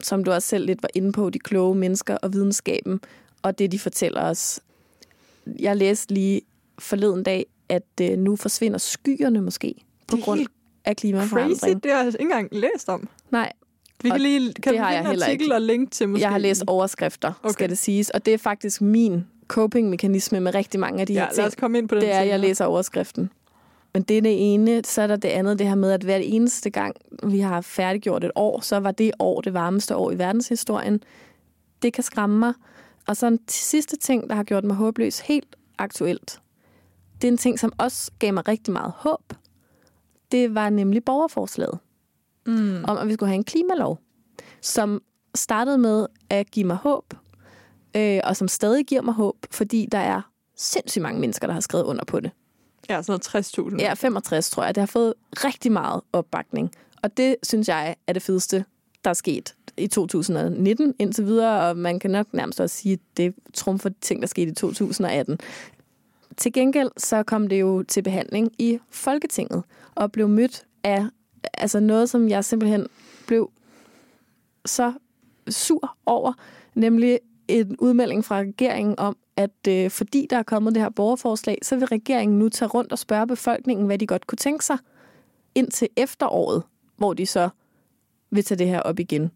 som 0.00 0.24
du 0.24 0.30
også 0.32 0.48
selv 0.48 0.66
lidt 0.66 0.82
var 0.82 0.90
inde 0.94 1.12
på, 1.12 1.30
de 1.30 1.38
kloge 1.38 1.74
mennesker 1.74 2.16
og 2.16 2.32
videnskaben, 2.32 3.00
og 3.42 3.58
det, 3.58 3.72
de 3.72 3.78
fortæller 3.78 4.22
os. 4.22 4.60
Jeg 5.58 5.76
læste 5.76 6.14
lige 6.14 6.40
forleden 6.78 7.22
dag, 7.22 7.46
at 7.68 8.00
øh, 8.00 8.18
nu 8.18 8.36
forsvinder 8.36 8.78
skyerne 8.78 9.42
måske 9.42 9.74
på 10.08 10.16
Det 10.16 10.22
er 10.22 10.24
grund 10.24 10.38
helt 10.38 10.55
af 10.86 10.94
Crazy, 10.94 11.00
klimaforandring. 11.00 11.82
det 11.82 11.90
har 11.92 11.98
jeg 11.98 12.06
ikke 12.06 12.18
engang 12.22 12.48
læst 12.52 12.88
om. 12.88 13.08
Nej, 13.30 13.52
Vi 14.02 14.10
kan 14.10 14.20
lige 14.20 14.52
kan 14.54 14.72
det 14.72 14.80
har 14.80 14.92
jeg 14.92 15.06
heller 15.06 15.26
artikel 15.26 15.44
ikke. 15.44 15.54
og 15.54 15.60
link 15.60 15.90
til 15.92 16.08
måske. 16.08 16.22
jeg 16.22 16.30
har 16.30 16.38
læst 16.38 16.64
overskrifter, 16.66 17.32
okay. 17.42 17.52
Skal 17.52 17.70
det 17.70 17.78
siges, 17.78 18.10
og 18.10 18.26
det 18.26 18.34
er 18.34 18.38
faktisk 18.38 18.80
min 18.80 19.26
coping-mekanisme 19.48 20.40
med 20.40 20.54
rigtig 20.54 20.80
mange 20.80 21.00
af 21.00 21.06
de 21.06 21.12
Ja, 21.12 21.18
her 21.20 21.26
lad 21.26 21.34
ting. 21.34 21.46
os 21.46 21.54
komme 21.54 21.78
ind 21.78 21.88
på 21.88 21.94
den 21.94 22.02
det 22.02 22.12
er, 22.12 22.18
at 22.18 22.28
jeg 22.28 22.40
læser 22.40 22.64
overskriften. 22.64 23.30
Men 23.94 24.02
det 24.02 24.18
er 24.18 24.22
det 24.22 24.54
ene. 24.54 24.84
Så 24.84 25.02
er 25.02 25.06
der 25.06 25.16
det 25.16 25.28
andet, 25.28 25.58
det 25.58 25.66
her 25.68 25.74
med, 25.74 25.90
at 25.92 26.02
hver 26.02 26.16
eneste 26.16 26.70
gang, 26.70 26.96
vi 27.22 27.40
har 27.40 27.60
færdiggjort 27.60 28.24
et 28.24 28.30
år, 28.34 28.60
så 28.60 28.80
var 28.80 28.90
det 28.90 29.12
år 29.18 29.40
det 29.40 29.54
varmeste 29.54 29.96
år 29.96 30.10
i 30.12 30.18
verdenshistorien. 30.18 31.02
Det 31.82 31.92
kan 31.92 32.04
skræmme 32.04 32.38
mig. 32.38 32.52
Og 33.06 33.16
så 33.16 33.26
en 33.26 33.38
sidste 33.48 33.96
ting, 33.96 34.28
der 34.30 34.34
har 34.34 34.44
gjort 34.44 34.64
mig 34.64 34.76
håbløs 34.76 35.18
helt 35.20 35.56
aktuelt. 35.78 36.40
Det 37.22 37.28
er 37.28 37.32
en 37.32 37.38
ting, 37.38 37.58
som 37.58 37.72
også 37.78 38.10
gav 38.18 38.32
mig 38.34 38.48
rigtig 38.48 38.72
meget 38.72 38.92
håb. 38.96 39.32
Det 40.32 40.54
var 40.54 40.70
nemlig 40.70 41.04
borgerforslaget 41.04 41.78
Mm. 42.46 42.84
om, 42.84 42.98
at 42.98 43.08
vi 43.08 43.14
skulle 43.14 43.28
have 43.28 43.34
en 43.36 43.44
klimalov, 43.44 43.98
som 44.60 45.02
startede 45.34 45.78
med 45.78 46.06
at 46.30 46.50
give 46.50 46.66
mig 46.66 46.76
håb, 46.76 47.14
øh, 47.96 48.20
og 48.24 48.36
som 48.36 48.48
stadig 48.48 48.86
giver 48.86 49.02
mig 49.02 49.14
håb, 49.14 49.36
fordi 49.50 49.88
der 49.92 49.98
er 49.98 50.22
sindssygt 50.56 51.02
mange 51.02 51.20
mennesker, 51.20 51.46
der 51.46 51.54
har 51.54 51.60
skrevet 51.60 51.84
under 51.84 52.04
på 52.04 52.20
det. 52.20 52.30
Ja, 52.88 53.02
sådan 53.02 53.20
noget 53.34 53.72
60.000. 53.72 53.76
Ja, 53.80 53.94
65 53.94 54.50
tror 54.50 54.64
jeg. 54.64 54.74
Det 54.74 54.80
har 54.80 54.86
fået 54.86 55.14
rigtig 55.32 55.72
meget 55.72 56.00
opbakning. 56.12 56.70
Og 57.02 57.16
det 57.16 57.36
synes 57.42 57.68
jeg 57.68 57.96
er 58.06 58.12
det 58.12 58.22
fedeste, 58.22 58.64
der 59.04 59.10
er 59.10 59.14
sket 59.14 59.54
i 59.76 59.86
2019 59.86 60.94
indtil 60.98 61.24
videre, 61.26 61.68
og 61.70 61.76
man 61.76 61.98
kan 61.98 62.10
nok 62.10 62.26
nærmest 62.32 62.60
også 62.60 62.76
sige, 62.76 62.92
at 62.92 62.98
det 63.16 63.34
trumfer 63.54 63.90
ting, 64.00 64.20
der 64.22 64.26
skete 64.28 64.50
i 64.50 64.54
2018. 64.54 65.38
Til 66.36 66.52
gengæld 66.52 66.90
så 66.96 67.22
kom 67.22 67.48
det 67.48 67.60
jo 67.60 67.82
til 67.82 68.02
behandling 68.02 68.52
i 68.58 68.78
Folketinget 68.90 69.62
og 69.94 70.12
blev 70.12 70.28
mødt 70.28 70.66
af 70.84 71.06
altså 71.54 71.80
noget, 71.80 72.10
som 72.10 72.28
jeg 72.28 72.44
simpelthen 72.44 72.86
blev 73.26 73.50
så 74.64 74.92
sur 75.48 75.96
over, 76.06 76.32
nemlig 76.74 77.20
en 77.48 77.76
udmelding 77.78 78.24
fra 78.24 78.38
regeringen 78.38 78.94
om, 78.98 79.16
at 79.36 79.68
øh, 79.68 79.90
fordi 79.90 80.26
der 80.30 80.36
er 80.36 80.42
kommet 80.42 80.74
det 80.74 80.82
her 80.82 80.90
borgerforslag, 80.90 81.58
så 81.62 81.76
vil 81.76 81.86
regeringen 81.86 82.38
nu 82.38 82.48
tage 82.48 82.68
rundt 82.68 82.92
og 82.92 82.98
spørge 82.98 83.26
befolkningen, 83.26 83.86
hvad 83.86 83.98
de 83.98 84.06
godt 84.06 84.26
kunne 84.26 84.36
tænke 84.36 84.64
sig, 84.64 84.78
indtil 85.54 85.88
efteråret, 85.96 86.62
hvor 86.96 87.14
de 87.14 87.26
så 87.26 87.48
vil 88.30 88.44
tage 88.44 88.58
det 88.58 88.66
her 88.66 88.80
op 88.80 88.98
igen. 88.98 89.30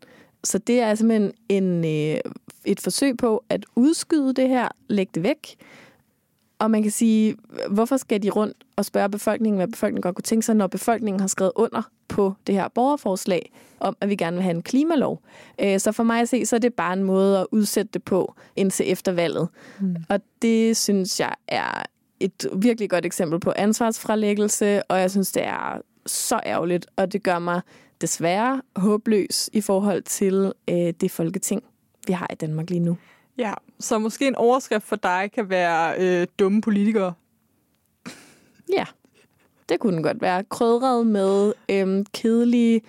Så 0.44 0.58
det 0.58 0.80
er 0.80 0.94
simpelthen 0.94 1.32
en, 1.48 1.84
øh, 1.84 2.20
et 2.64 2.80
forsøg 2.80 3.16
på 3.16 3.44
at 3.48 3.66
udskyde 3.76 4.34
det 4.34 4.48
her, 4.48 4.68
lægge 4.88 5.10
det 5.14 5.22
væk. 5.22 5.56
Og 6.60 6.70
man 6.70 6.82
kan 6.82 6.90
sige, 6.90 7.36
hvorfor 7.70 7.96
skal 7.96 8.22
de 8.22 8.30
rundt 8.30 8.56
og 8.76 8.84
spørge 8.84 9.08
befolkningen, 9.08 9.56
hvad 9.56 9.68
befolkningen 9.68 10.02
godt 10.02 10.14
kunne 10.14 10.22
tænke 10.22 10.46
sig, 10.46 10.56
når 10.56 10.66
befolkningen 10.66 11.20
har 11.20 11.26
skrevet 11.26 11.52
under 11.56 11.82
på 12.08 12.34
det 12.46 12.54
her 12.54 12.68
borgerforslag 12.68 13.52
om, 13.80 13.96
at 14.00 14.08
vi 14.08 14.16
gerne 14.16 14.36
vil 14.36 14.42
have 14.42 14.54
en 14.54 14.62
klimalov. 14.62 15.22
Øh, 15.60 15.80
så 15.80 15.92
for 15.92 16.02
mig 16.02 16.20
at 16.20 16.28
se, 16.28 16.46
så 16.46 16.56
er 16.56 16.60
det 16.60 16.74
bare 16.74 16.92
en 16.92 17.02
måde 17.02 17.38
at 17.38 17.46
udsætte 17.52 17.90
det 17.94 18.02
på 18.02 18.34
indtil 18.56 18.92
efter 18.92 19.12
valget. 19.12 19.48
Mm. 19.80 19.96
Og 20.08 20.20
det 20.42 20.76
synes 20.76 21.20
jeg 21.20 21.34
er 21.48 21.82
et 22.20 22.46
virkelig 22.56 22.90
godt 22.90 23.06
eksempel 23.06 23.40
på 23.40 23.52
ansvarsfralæggelse, 23.56 24.82
og 24.82 25.00
jeg 25.00 25.10
synes, 25.10 25.32
det 25.32 25.46
er 25.46 25.80
så 26.06 26.40
ærgerligt, 26.46 26.86
og 26.96 27.12
det 27.12 27.22
gør 27.22 27.38
mig 27.38 27.60
desværre 28.00 28.62
håbløs 28.76 29.50
i 29.52 29.60
forhold 29.60 30.02
til 30.02 30.52
øh, 30.70 30.92
det 31.00 31.10
folketing, 31.10 31.62
vi 32.06 32.12
har 32.12 32.26
i 32.32 32.34
Danmark 32.34 32.70
lige 32.70 32.80
nu. 32.80 32.96
Ja, 33.38 33.54
så 33.80 33.98
måske 33.98 34.26
en 34.26 34.34
overskrift 34.34 34.86
for 34.86 34.96
dig 34.96 35.30
kan 35.34 35.50
være 35.50 35.94
øh, 35.98 36.26
dumme 36.38 36.60
politikere. 36.60 37.12
Ja, 38.72 38.84
det 39.68 39.80
kunne 39.80 39.94
den 39.94 40.02
godt 40.02 40.20
være. 40.20 40.44
Krødret 40.44 41.06
med 41.06 41.52
øh, 41.68 42.04
kedelige 42.12 42.80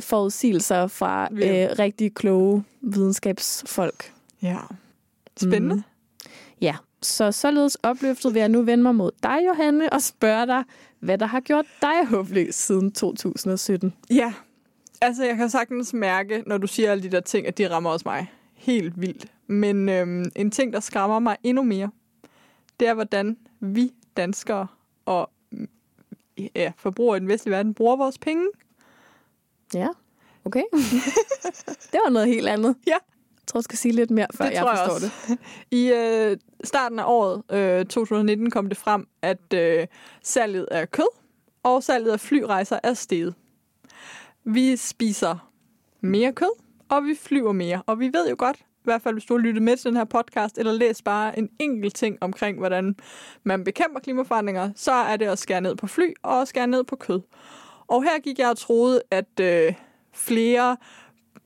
forudsigelser 0.00 0.86
fra 0.86 1.28
øh, 1.32 1.68
rigtig 1.78 2.14
kloge 2.14 2.64
videnskabsfolk. 2.80 4.12
Ja, 4.42 4.58
spændende. 5.36 5.74
Mm. 5.74 5.82
Ja, 6.60 6.76
så 7.02 7.32
således 7.32 7.74
opløftet 7.74 8.34
vil 8.34 8.40
jeg 8.40 8.48
nu 8.48 8.62
vende 8.62 8.82
mig 8.82 8.94
mod 8.94 9.10
dig, 9.22 9.38
Johanne, 9.46 9.92
og 9.92 10.02
spørge 10.02 10.46
dig, 10.46 10.64
hvad 11.00 11.18
der 11.18 11.26
har 11.26 11.40
gjort 11.40 11.66
dig 11.82 12.06
håbløs 12.06 12.54
siden 12.54 12.92
2017. 12.92 13.94
Ja, 14.10 14.32
altså 15.00 15.24
jeg 15.24 15.36
kan 15.36 15.50
sagtens 15.50 15.94
mærke, 15.94 16.42
når 16.46 16.58
du 16.58 16.66
siger 16.66 16.90
alle 16.90 17.02
de 17.02 17.10
der 17.10 17.20
ting, 17.20 17.46
at 17.46 17.58
de 17.58 17.70
rammer 17.70 17.90
også 17.90 18.02
mig 18.08 18.26
helt 18.54 19.00
vildt. 19.00 19.26
Men 19.46 19.88
øhm, 19.88 20.24
en 20.36 20.50
ting, 20.50 20.72
der 20.72 20.80
skræmmer 20.80 21.18
mig 21.18 21.36
endnu 21.42 21.62
mere, 21.62 21.90
det 22.80 22.88
er, 22.88 22.94
hvordan 22.94 23.36
vi 23.60 23.92
danskere 24.16 24.66
og 25.04 25.30
ja, 26.54 26.72
forbrugere 26.76 27.16
i 27.16 27.20
den 27.20 27.28
vestlige 27.28 27.54
verden 27.54 27.74
bruger 27.74 27.96
vores 27.96 28.18
penge. 28.18 28.46
Ja, 29.74 29.88
okay. 30.44 30.62
det 31.92 32.00
var 32.04 32.10
noget 32.10 32.28
helt 32.28 32.48
andet. 32.48 32.76
Ja. 32.86 32.92
Jeg 33.46 33.48
tror, 33.48 33.58
jeg 33.58 33.64
skal 33.64 33.78
sige 33.78 33.92
lidt 33.92 34.10
mere, 34.10 34.26
før 34.34 34.44
det 34.44 34.52
jeg 34.52 34.62
forstår 34.62 34.92
jeg 34.92 35.12
det. 35.28 35.38
I 35.80 35.92
øh, 35.92 36.36
starten 36.64 36.98
af 36.98 37.04
året 37.06 37.42
øh, 37.52 37.86
2019 37.86 38.50
kom 38.50 38.68
det 38.68 38.78
frem, 38.78 39.06
at 39.22 39.52
øh, 39.54 39.86
salget 40.22 40.66
af 40.70 40.90
kød 40.90 41.08
og 41.62 41.82
salget 41.82 42.12
af 42.12 42.20
flyrejser 42.20 42.78
er 42.82 42.94
steget. 42.94 43.34
Vi 44.44 44.76
spiser 44.76 45.50
mere 46.00 46.32
kød, 46.32 46.60
og 46.88 47.04
vi 47.04 47.14
flyver 47.14 47.52
mere. 47.52 47.82
Og 47.86 48.00
vi 48.00 48.10
ved 48.12 48.28
jo 48.28 48.36
godt, 48.38 48.56
hvert 48.86 49.02
fald 49.02 49.14
hvis 49.14 49.24
du 49.24 49.34
har 49.34 49.38
lyttet 49.38 49.62
med 49.62 49.76
til 49.76 49.88
den 49.88 49.96
her 49.96 50.04
podcast, 50.04 50.58
eller 50.58 50.72
læst 50.72 51.04
bare 51.04 51.38
en 51.38 51.48
enkelt 51.58 51.94
ting 51.94 52.18
omkring, 52.20 52.58
hvordan 52.58 52.96
man 53.44 53.64
bekæmper 53.64 54.00
klimaforandringer, 54.00 54.70
så 54.76 54.92
er 54.92 55.16
det 55.16 55.26
at 55.26 55.38
skære 55.38 55.60
ned 55.60 55.76
på 55.76 55.86
fly 55.86 56.14
og 56.22 56.40
at 56.40 56.48
skære 56.48 56.66
ned 56.66 56.84
på 56.84 56.96
kød. 56.96 57.20
Og 57.86 58.02
her 58.02 58.18
gik 58.20 58.38
jeg 58.38 58.50
og 58.50 58.58
troede, 58.58 59.02
at 59.10 59.40
øh, 59.40 59.74
flere 60.14 60.76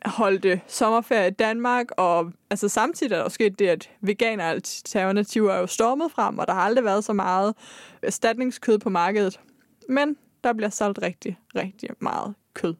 holdte 0.05 0.61
sommerferie 0.67 1.29
i 1.29 1.31
Danmark, 1.31 1.87
og 1.97 2.33
altså 2.51 2.69
samtidig 2.69 3.13
er 3.15 3.23
der 3.23 3.29
sket 3.29 3.59
det, 3.59 3.69
at 3.69 3.91
veganeralternativer 4.01 5.53
er 5.53 5.59
jo 5.59 5.67
stormet 5.67 6.13
frem, 6.13 6.39
og 6.39 6.47
der 6.47 6.53
har 6.53 6.61
aldrig 6.61 6.85
været 6.85 7.05
så 7.05 7.13
meget 7.13 7.55
erstatningskød 8.03 8.79
på 8.79 8.91
markedet. 8.91 9.41
Men 9.89 10.17
der 10.45 10.53
bliver 10.53 10.71
solgt 10.71 11.03
rigtig, 11.03 11.39
rigtig 11.55 11.91
meget 11.99 12.35
kød. 12.55 12.75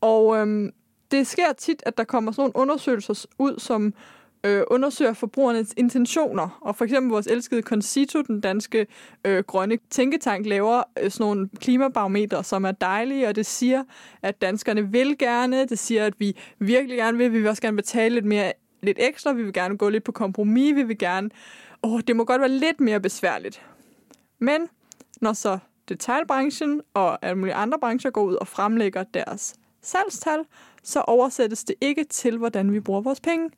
Og 0.00 0.36
øhm, 0.36 0.72
det 1.10 1.26
sker 1.26 1.52
tit, 1.52 1.82
at 1.86 1.98
der 1.98 2.04
kommer 2.04 2.32
sådan 2.32 2.42
nogle 2.42 2.56
undersøgelser 2.56 3.26
ud, 3.38 3.58
som 3.58 3.94
øh, 4.44 4.62
undersøger 4.66 5.12
forbrugernes 5.12 5.74
intentioner. 5.76 6.58
Og 6.60 6.76
for 6.76 6.84
eksempel 6.84 7.10
vores 7.10 7.26
elskede 7.26 7.62
Concito, 7.62 8.22
den 8.22 8.40
danske 8.40 8.86
øh, 9.24 9.44
grønne 9.46 9.78
tænketank, 9.90 10.46
laver 10.46 10.82
øh, 11.02 11.10
sådan 11.10 11.24
nogle 11.24 11.48
klimabarometer, 11.60 12.42
som 12.42 12.64
er 12.64 12.72
dejlige, 12.72 13.28
og 13.28 13.36
det 13.36 13.46
siger, 13.46 13.84
at 14.22 14.42
danskerne 14.42 14.92
vil 14.92 15.18
gerne. 15.18 15.66
Det 15.66 15.78
siger, 15.78 16.06
at 16.06 16.14
vi 16.18 16.36
virkelig 16.58 16.96
gerne 16.96 17.18
vil. 17.18 17.32
Vi 17.32 17.38
vil 17.38 17.48
også 17.48 17.62
gerne 17.62 17.76
betale 17.76 18.14
lidt 18.14 18.24
mere 18.24 18.52
lidt 18.82 18.98
ekstra. 19.00 19.32
Vi 19.32 19.42
vil 19.42 19.52
gerne 19.52 19.78
gå 19.78 19.88
lidt 19.88 20.04
på 20.04 20.12
kompromis. 20.12 20.74
Vi 20.74 20.82
vil 20.82 20.98
gerne... 20.98 21.30
Åh, 21.82 22.00
det 22.06 22.16
må 22.16 22.24
godt 22.24 22.40
være 22.40 22.50
lidt 22.50 22.80
mere 22.80 23.00
besværligt. 23.00 23.62
Men 24.38 24.68
når 25.20 25.32
så 25.32 25.58
detailbranchen 25.88 26.80
og 26.94 27.24
alle 27.24 27.38
mulige 27.38 27.54
andre 27.54 27.78
brancher 27.78 28.10
går 28.10 28.22
ud 28.22 28.34
og 28.34 28.46
fremlægger 28.46 29.02
deres 29.02 29.54
salgstal, 29.84 30.38
så 30.82 31.00
oversættes 31.00 31.64
det 31.64 31.76
ikke 31.80 32.04
til, 32.04 32.38
hvordan 32.38 32.72
vi 32.72 32.80
bruger 32.80 33.00
vores 33.00 33.20
penge. 33.20 33.50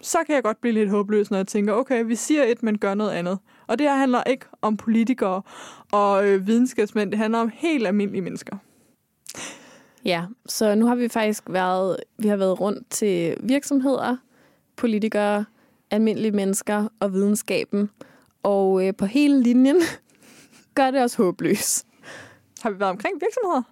Så 0.00 0.18
kan 0.26 0.34
jeg 0.34 0.42
godt 0.42 0.60
blive 0.60 0.74
lidt 0.74 0.90
håbløs, 0.90 1.30
når 1.30 1.38
jeg 1.38 1.46
tænker, 1.46 1.72
okay, 1.72 2.04
vi 2.04 2.14
siger 2.14 2.44
et, 2.44 2.62
men 2.62 2.78
gør 2.78 2.94
noget 2.94 3.10
andet. 3.10 3.38
Og 3.66 3.78
det 3.78 3.88
her 3.88 3.96
handler 3.96 4.22
ikke 4.22 4.46
om 4.62 4.76
politikere 4.76 5.42
og 5.92 6.28
øh, 6.28 6.46
videnskabsmænd, 6.46 7.10
det 7.10 7.18
handler 7.18 7.38
om 7.38 7.50
helt 7.54 7.86
almindelige 7.86 8.22
mennesker. 8.22 8.56
Ja, 10.04 10.24
så 10.46 10.74
nu 10.74 10.86
har 10.86 10.94
vi 10.94 11.08
faktisk 11.08 11.42
været, 11.46 11.96
vi 12.18 12.28
har 12.28 12.36
været 12.36 12.60
rundt 12.60 12.90
til 12.90 13.36
virksomheder, 13.40 14.16
politikere, 14.76 15.44
almindelige 15.90 16.32
mennesker 16.32 16.88
og 17.00 17.12
videnskaben. 17.12 17.90
Og 18.42 18.86
øh, 18.86 18.94
på 18.94 19.06
hele 19.06 19.42
linjen 19.42 19.76
gør 20.74 20.90
det 20.90 21.02
os 21.02 21.14
håbløs. 21.14 21.84
Har 22.62 22.70
vi 22.70 22.80
været 22.80 22.90
omkring 22.90 23.20
virksomheder? 23.20 23.62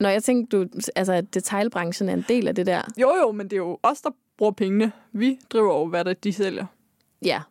Når 0.00 0.08
jeg 0.08 0.22
tænkte, 0.22 0.56
du, 0.56 0.68
altså, 0.96 1.12
at 1.12 1.34
detailbranchen 1.34 2.08
er 2.08 2.14
en 2.14 2.24
del 2.28 2.48
af 2.48 2.54
det 2.54 2.66
der. 2.66 2.82
Jo, 2.96 3.14
jo, 3.22 3.32
men 3.32 3.46
det 3.46 3.52
er 3.52 3.56
jo 3.56 3.78
os, 3.82 4.00
der 4.00 4.10
bruger 4.38 4.52
pengene. 4.52 4.92
Vi 5.12 5.38
driver 5.50 5.72
over, 5.72 5.88
hvad 5.88 6.04
der 6.04 6.12
de 6.12 6.32
sælger. 6.32 6.66
Ja, 7.22 7.42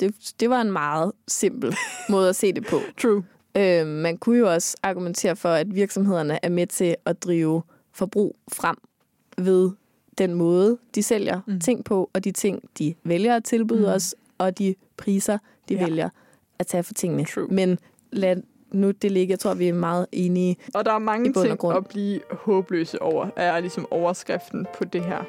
det, 0.00 0.14
det 0.40 0.50
var 0.50 0.60
en 0.60 0.72
meget 0.72 1.12
simpel 1.28 1.76
måde 2.10 2.28
at 2.28 2.36
se 2.36 2.52
det 2.52 2.66
på. 2.66 2.80
True. 3.02 3.24
Øh, 3.56 3.86
man 3.86 4.16
kunne 4.16 4.38
jo 4.38 4.52
også 4.52 4.76
argumentere 4.82 5.36
for, 5.36 5.48
at 5.48 5.74
virksomhederne 5.74 6.38
er 6.42 6.48
med 6.48 6.66
til 6.66 6.96
at 7.04 7.22
drive 7.22 7.62
forbrug 7.92 8.36
frem 8.52 8.76
ved 9.38 9.70
den 10.18 10.34
måde, 10.34 10.78
de 10.94 11.02
sælger 11.02 11.40
mm. 11.46 11.60
ting 11.60 11.84
på, 11.84 12.10
og 12.12 12.24
de 12.24 12.32
ting, 12.32 12.62
de 12.78 12.94
vælger 13.04 13.36
at 13.36 13.44
tilbyde 13.44 13.78
mm. 13.78 13.84
os, 13.84 14.14
og 14.38 14.58
de 14.58 14.74
priser, 14.96 15.38
de 15.68 15.74
ja. 15.74 15.84
vælger 15.84 16.08
at 16.58 16.66
tage 16.66 16.82
for 16.82 16.94
tingene. 16.94 17.24
True. 17.24 17.48
Men 17.50 17.78
lad 18.12 18.36
nu 18.72 18.90
det 18.90 19.12
ligge. 19.12 19.32
Jeg 19.32 19.38
tror, 19.38 19.54
vi 19.54 19.68
er 19.68 19.72
meget 19.72 20.06
enige 20.12 20.56
Og 20.74 20.84
der 20.84 20.92
er 20.92 20.98
mange 20.98 21.32
ting 21.32 21.64
at 21.76 21.86
blive 21.86 22.20
håbløse 22.30 23.02
over, 23.02 23.28
er 23.36 23.60
ligesom 23.60 23.86
overskriften 23.90 24.66
på 24.78 24.84
det 24.84 25.04
her. 25.04 25.24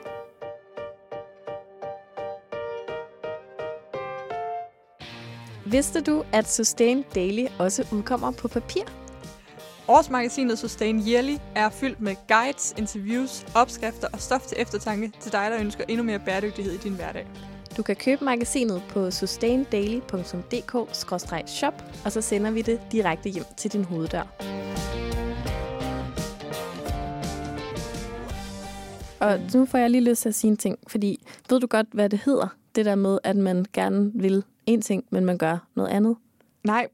Vidste 5.66 6.02
du, 6.02 6.24
at 6.34 6.52
Sustain 6.52 7.06
Daily 7.16 7.46
også 7.60 7.88
udkommer 7.92 8.32
på 8.32 8.48
papir? 8.48 8.84
Årsmagasinet 9.88 10.60
Sustain 10.60 11.04
Yearly 11.08 11.36
er 11.56 11.70
fyldt 11.70 12.02
med 12.02 12.16
guides, 12.28 12.74
interviews, 12.78 13.46
opskrifter 13.56 14.08
og 14.14 14.20
stof 14.20 14.42
til 14.42 14.58
eftertanke 14.62 15.12
til 15.20 15.32
dig, 15.32 15.48
der 15.52 15.60
ønsker 15.60 15.84
endnu 15.88 16.04
mere 16.04 16.20
bæredygtighed 16.20 16.74
i 16.74 16.78
din 16.78 16.96
hverdag. 16.96 17.28
Du 17.80 17.84
kan 17.84 17.96
købe 17.96 18.26
magasinet 18.26 18.82
på 18.90 19.12
sustaindaily.dk-shop, 19.12 21.74
og 22.06 22.12
så 22.12 22.22
sender 22.22 22.52
vi 22.52 22.62
det 22.62 22.82
direkte 22.92 23.30
hjem 23.30 23.44
til 23.58 23.74
din 23.74 23.84
hoveddør. 23.84 24.22
Og 29.20 29.40
nu 29.54 29.66
får 29.66 29.78
jeg 29.78 29.90
lige 29.90 30.04
lyst 30.04 30.22
til 30.22 30.30
at 30.30 30.36
sige 30.36 30.52
en 30.52 30.58
ting, 30.58 30.78
fordi 30.88 31.26
ved 31.50 31.60
du 31.60 31.68
godt, 31.68 31.88
hvad 31.92 32.10
det 32.10 32.20
hedder? 32.26 32.48
Det 32.76 32.86
der 32.86 32.96
med, 32.96 33.18
at 33.24 33.36
man 33.36 33.66
gerne 33.74 34.12
vil 34.14 34.44
en 34.66 34.82
ting, 34.82 35.04
men 35.10 35.26
man 35.26 35.38
gør 35.38 35.68
noget 35.76 35.90
andet? 35.90 36.16
Nej. 36.64 36.88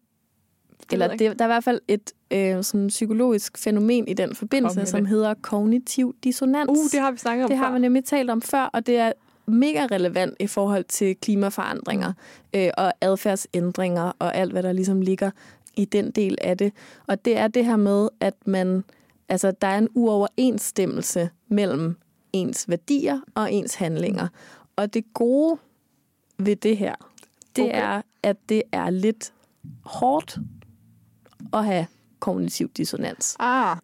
Det 0.80 0.94
Eller 0.94 1.08
det, 1.08 1.20
der 1.20 1.46
er 1.46 1.50
i 1.50 1.54
hvert 1.54 1.64
fald 1.64 1.80
et 1.88 2.12
øh, 2.32 2.64
sådan 2.64 2.88
psykologisk 2.88 3.58
fænomen 3.58 4.08
i 4.08 4.14
den 4.14 4.36
forbindelse, 4.36 4.86
som 4.86 5.06
hedder 5.06 5.34
kognitiv 5.42 6.16
dissonans. 6.24 6.70
Uh, 6.70 6.76
det 6.92 7.00
har 7.00 7.12
vi 7.12 7.18
snakket 7.18 7.44
om 7.44 7.50
Det 7.50 7.58
før. 7.58 7.66
har 7.66 7.74
vi 7.74 7.80
nemlig 7.80 8.06
talt 8.06 8.30
om 8.30 8.42
før, 8.42 8.64
og 8.64 8.88
det 8.88 8.98
er 8.98 9.12
mega 9.48 9.88
relevant 9.92 10.36
i 10.40 10.48
forhold 10.48 10.84
til 10.84 11.16
klimaforandringer 11.16 12.14
øh, 12.56 12.70
og 12.78 12.94
adfærdsændringer 13.02 14.12
og 14.20 14.36
alt, 14.36 14.52
hvad 14.52 14.64
der 14.64 14.72
ligesom 14.72 15.02
ligger 15.02 15.32
i 15.76 15.86
den 15.86 16.12
del 16.12 16.38
af 16.42 16.58
det. 16.58 16.74
Og 17.08 17.26
det 17.26 17.38
er 17.38 17.48
det 17.48 17.66
her 17.66 17.76
med, 17.76 18.10
at 18.20 18.34
man, 18.46 18.84
altså, 19.30 19.52
der 19.52 19.68
er 19.68 19.78
en 19.78 19.90
uoverensstemmelse 19.94 21.30
mellem 21.48 21.98
ens 22.34 22.70
værdier 22.70 23.20
og 23.36 23.54
ens 23.54 23.76
handlinger. 23.76 24.28
Og 24.76 24.94
det 24.94 25.14
gode 25.14 25.58
ved 26.38 26.56
det 26.56 26.78
her, 26.78 26.96
det 27.56 27.64
okay. 27.64 27.82
er, 27.82 28.02
at 28.24 28.38
det 28.50 28.64
er 28.72 28.90
lidt 28.90 29.34
hårdt 29.86 30.38
at 31.54 31.66
have 31.66 31.88
kognitiv 32.20 32.70
dissonans. 32.70 33.36
Ah. 33.40 33.78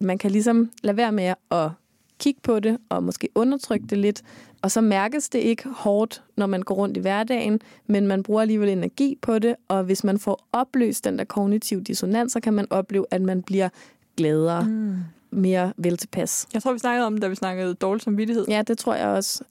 man 0.00 0.18
kan 0.18 0.30
ligesom 0.30 0.70
lade 0.82 0.96
være 0.96 1.12
med 1.12 1.34
at 1.50 1.70
kigge 2.18 2.40
på 2.40 2.60
det 2.60 2.78
og 2.88 3.02
måske 3.02 3.28
undertrykke 3.34 3.86
det 3.86 3.98
lidt, 3.98 4.22
og 4.62 4.70
så 4.70 4.80
mærkes 4.80 5.28
det 5.28 5.38
ikke 5.38 5.68
hårdt, 5.68 6.22
når 6.36 6.46
man 6.46 6.62
går 6.62 6.74
rundt 6.74 6.96
i 6.96 7.00
hverdagen, 7.00 7.60
men 7.86 8.06
man 8.06 8.22
bruger 8.22 8.40
alligevel 8.40 8.68
energi 8.68 9.18
på 9.22 9.38
det, 9.38 9.56
og 9.68 9.84
hvis 9.84 10.04
man 10.04 10.18
får 10.18 10.48
opløst 10.52 11.04
den 11.04 11.18
der 11.18 11.24
kognitive 11.24 11.80
dissonans, 11.80 12.32
så 12.32 12.40
kan 12.40 12.54
man 12.54 12.66
opleve, 12.70 13.06
at 13.10 13.22
man 13.22 13.42
bliver 13.42 13.68
gladere, 14.16 14.64
mm. 14.64 14.96
mere 15.30 15.72
vel 15.76 15.96
tilpas. 15.96 16.46
Jeg 16.54 16.62
tror, 16.62 16.72
vi 16.72 16.78
snakkede 16.78 17.06
om, 17.06 17.18
da 17.18 17.28
vi 17.28 17.34
snakkede 17.34 17.74
dårlig 17.74 18.02
samvittighed. 18.02 18.44
Ja, 18.48 18.62
det 18.62 18.78
tror 18.78 18.94
jeg 18.94 19.06
også. 19.06 19.44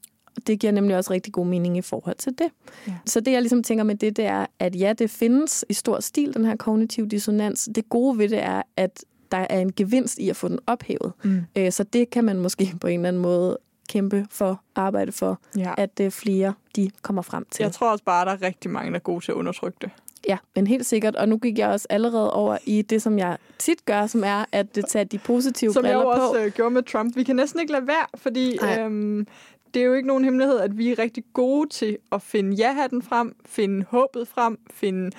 Det 0.46 0.60
giver 0.60 0.72
nemlig 0.72 0.96
også 0.96 1.12
rigtig 1.12 1.32
god 1.32 1.46
mening 1.46 1.78
i 1.78 1.80
forhold 1.80 2.16
til 2.16 2.32
det. 2.38 2.48
Ja. 2.86 2.94
Så 3.06 3.20
det, 3.20 3.32
jeg 3.32 3.42
ligesom 3.42 3.62
tænker 3.62 3.84
med 3.84 3.94
det, 3.94 4.16
det 4.16 4.24
er, 4.24 4.46
at 4.58 4.76
ja, 4.76 4.92
det 4.92 5.10
findes 5.10 5.64
i 5.68 5.72
stor 5.72 6.00
stil, 6.00 6.34
den 6.34 6.44
her 6.44 6.56
kognitive 6.56 7.08
dissonans. 7.08 7.68
Det 7.74 7.88
gode 7.88 8.18
ved 8.18 8.28
det 8.28 8.42
er, 8.42 8.62
at 8.76 9.04
der 9.32 9.46
er 9.50 9.58
en 9.58 9.72
gevinst 9.72 10.18
i 10.18 10.28
at 10.28 10.36
få 10.36 10.48
den 10.48 10.58
ophævet. 10.66 11.12
Mm. 11.24 11.40
Øh, 11.56 11.72
så 11.72 11.84
det 11.84 12.10
kan 12.10 12.24
man 12.24 12.38
måske 12.38 12.74
på 12.80 12.86
en 12.86 13.00
eller 13.00 13.08
anden 13.08 13.22
måde 13.22 13.58
kæmpe 13.92 14.26
for, 14.30 14.62
arbejde 14.74 15.12
for, 15.12 15.38
ja. 15.56 15.74
at 15.78 16.00
øh, 16.00 16.10
flere 16.10 16.54
de 16.76 16.90
kommer 17.02 17.22
frem 17.22 17.46
til. 17.50 17.62
Jeg 17.62 17.72
tror 17.72 17.90
også 17.90 18.04
bare, 18.04 18.20
at 18.20 18.26
der 18.26 18.32
er 18.32 18.48
rigtig 18.48 18.70
mange, 18.70 18.90
der 18.90 18.96
er 18.96 19.00
gode 19.00 19.24
til 19.24 19.32
at 19.32 19.36
undertrykke 19.36 19.78
det. 19.80 19.90
Ja, 20.28 20.38
men 20.54 20.66
helt 20.66 20.86
sikkert. 20.86 21.16
Og 21.16 21.28
nu 21.28 21.38
gik 21.38 21.58
jeg 21.58 21.68
også 21.68 21.86
allerede 21.90 22.32
over 22.32 22.58
i 22.64 22.82
det, 22.82 23.02
som 23.02 23.18
jeg 23.18 23.38
tit 23.58 23.84
gør, 23.84 24.06
som 24.06 24.24
er 24.24 24.44
at 24.52 24.74
det 24.74 24.84
tager 24.88 25.04
de 25.04 25.18
positive 25.18 25.72
som 25.72 25.82
briller 25.82 26.02
på. 26.02 26.12
Som 26.12 26.20
jeg 26.20 26.28
også 26.28 26.40
øh, 26.40 26.52
gjorde 26.52 26.74
med 26.74 26.82
Trump. 26.82 27.16
Vi 27.16 27.22
kan 27.22 27.36
næsten 27.36 27.60
ikke 27.60 27.72
lade 27.72 27.86
være, 27.86 28.06
fordi 28.14 28.58
øhm, 28.78 29.26
det 29.74 29.82
er 29.82 29.86
jo 29.86 29.92
ikke 29.92 30.08
nogen 30.08 30.24
hemmelighed, 30.24 30.58
at 30.58 30.78
vi 30.78 30.92
er 30.92 30.98
rigtig 30.98 31.24
gode 31.32 31.68
til 31.68 31.98
at 32.12 32.22
finde 32.22 32.56
ja-hatten 32.56 33.02
frem, 33.02 33.36
finde 33.46 33.84
håbet 33.88 34.28
frem, 34.28 34.58
finde 34.70 35.10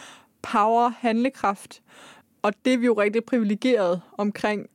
power, 0.42 0.89
handlekraft. 1.00 1.82
Og 2.42 2.53
det 2.65 2.74
er 2.74 2.77
vi 2.77 2.86
jo 2.86 2.94
rigtig 2.94 3.24
privilegeret 3.24 4.01
omkring. 4.18 4.68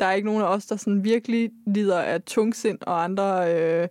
Der 0.00 0.06
er 0.06 0.12
ikke 0.12 0.26
nogen 0.26 0.42
af 0.42 0.46
os, 0.46 0.66
der 0.66 0.76
sådan 0.76 1.04
virkelig 1.04 1.50
lider 1.66 1.98
af 2.00 2.22
tungsind 2.22 2.78
og 2.80 3.04
andre... 3.04 3.54
Øh, 3.54 3.88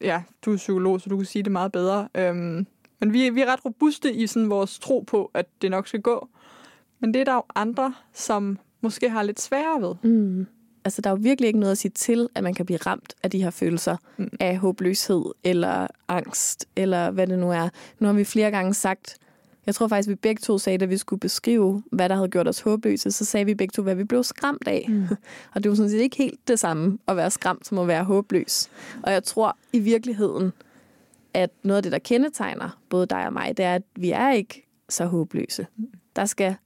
ja, 0.00 0.22
du 0.44 0.52
er 0.52 0.56
psykolog, 0.56 1.00
så 1.00 1.08
du 1.08 1.16
kan 1.16 1.26
sige 1.26 1.42
det 1.42 1.52
meget 1.52 1.72
bedre. 1.72 2.08
Øhm, 2.14 2.66
men 3.00 3.12
vi, 3.12 3.30
vi 3.30 3.40
er 3.40 3.52
ret 3.52 3.64
robuste 3.64 4.12
i 4.12 4.26
sådan 4.26 4.50
vores 4.50 4.78
tro 4.78 5.04
på, 5.06 5.30
at 5.34 5.46
det 5.62 5.70
nok 5.70 5.88
skal 5.88 6.00
gå. 6.00 6.28
Men 7.00 7.14
det 7.14 7.20
er 7.20 7.24
der 7.24 7.34
jo 7.34 7.42
andre, 7.54 7.94
som 8.12 8.58
måske 8.80 9.10
har 9.10 9.22
lidt 9.22 9.40
sværere 9.40 9.82
ved. 9.82 9.94
Mm. 10.10 10.46
Altså, 10.84 11.02
der 11.02 11.10
er 11.10 11.14
jo 11.14 11.20
virkelig 11.22 11.46
ikke 11.46 11.60
noget 11.60 11.72
at 11.72 11.78
sige 11.78 11.92
til, 11.92 12.28
at 12.34 12.42
man 12.42 12.54
kan 12.54 12.66
blive 12.66 12.78
ramt 12.78 13.14
af 13.22 13.30
de 13.30 13.42
her 13.42 13.50
følelser 13.50 13.96
mm. 14.16 14.28
af 14.40 14.58
håbløshed 14.58 15.24
eller 15.44 15.86
angst, 16.08 16.68
eller 16.76 17.10
hvad 17.10 17.26
det 17.26 17.38
nu 17.38 17.50
er. 17.50 17.68
Nu 17.98 18.06
har 18.06 18.14
vi 18.14 18.24
flere 18.24 18.50
gange 18.50 18.74
sagt, 18.74 19.18
jeg 19.66 19.74
tror 19.74 19.88
faktisk, 19.88 20.08
vi 20.08 20.14
begge 20.14 20.40
to 20.40 20.58
sagde, 20.58 20.82
at 20.82 20.90
vi 20.90 20.96
skulle 20.96 21.20
beskrive, 21.20 21.82
hvad 21.92 22.08
der 22.08 22.14
havde 22.14 22.28
gjort 22.28 22.48
os 22.48 22.60
håbløse, 22.60 23.10
så 23.10 23.24
sagde 23.24 23.46
vi 23.46 23.54
begge 23.54 23.72
to, 23.72 23.82
hvad 23.82 23.94
vi 23.94 24.04
blev 24.04 24.22
skræmt 24.22 24.68
af. 24.68 24.86
Mm. 24.88 25.06
Og 25.54 25.62
det 25.62 25.70
var 25.70 25.76
sådan 25.76 25.90
set 25.90 26.00
ikke 26.00 26.16
helt 26.16 26.48
det 26.48 26.58
samme 26.58 26.98
at 27.08 27.16
være 27.16 27.30
skræmt, 27.30 27.66
som 27.66 27.78
at 27.78 27.88
være 27.88 28.04
håbløs. 28.04 28.70
Og 29.02 29.12
jeg 29.12 29.24
tror 29.24 29.56
i 29.72 29.78
virkeligheden, 29.78 30.52
at 31.34 31.50
noget 31.62 31.76
af 31.76 31.82
det, 31.82 31.92
der 31.92 31.98
kendetegner 31.98 32.80
både 32.88 33.06
dig 33.06 33.26
og 33.26 33.32
mig, 33.32 33.56
det 33.56 33.64
er, 33.64 33.74
at 33.74 33.82
vi 33.96 34.10
er 34.10 34.32
ikke 34.32 34.66
så 34.88 35.06
håbløse. 35.06 35.66
Der 36.16 36.24
skal 36.24 36.56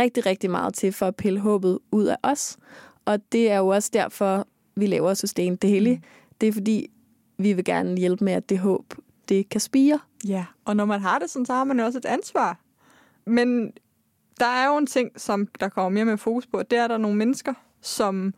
rigtig, 0.00 0.26
rigtig 0.26 0.50
meget 0.50 0.74
til 0.74 0.92
for 0.92 1.06
at 1.06 1.16
pille 1.16 1.40
håbet 1.40 1.78
ud 1.90 2.04
af 2.04 2.16
os. 2.22 2.56
Og 3.04 3.32
det 3.32 3.50
er 3.50 3.58
jo 3.58 3.68
også 3.68 3.90
derfor, 3.92 4.46
vi 4.74 4.86
laver 4.86 5.14
Sustain 5.14 5.56
Daily. 5.56 5.92
Mm. 5.92 6.02
Det 6.40 6.48
er 6.48 6.52
fordi, 6.52 6.90
vi 7.38 7.52
vil 7.52 7.64
gerne 7.64 7.96
hjælpe 7.96 8.24
med, 8.24 8.32
at 8.32 8.48
det 8.48 8.58
håb, 8.58 8.94
det 9.28 9.48
kan 9.48 9.60
spire. 9.60 10.00
Ja, 10.28 10.44
og 10.64 10.76
når 10.76 10.84
man 10.84 11.00
har 11.00 11.18
det 11.18 11.30
sådan, 11.30 11.46
så 11.46 11.52
har 11.52 11.64
man 11.64 11.78
jo 11.78 11.84
også 11.84 11.98
et 11.98 12.04
ansvar. 12.04 12.58
Men 13.26 13.72
der 14.40 14.46
er 14.46 14.66
jo 14.66 14.76
en 14.76 14.86
ting, 14.86 15.20
som 15.20 15.46
der 15.60 15.68
kommer 15.68 15.88
mere 15.88 16.04
med 16.04 16.16
fokus 16.16 16.46
på, 16.46 16.62
det 16.62 16.78
er, 16.78 16.84
at 16.84 16.90
der 16.90 16.96
er 16.96 17.00
nogle 17.00 17.16
mennesker, 17.16 17.54
som 17.80 18.34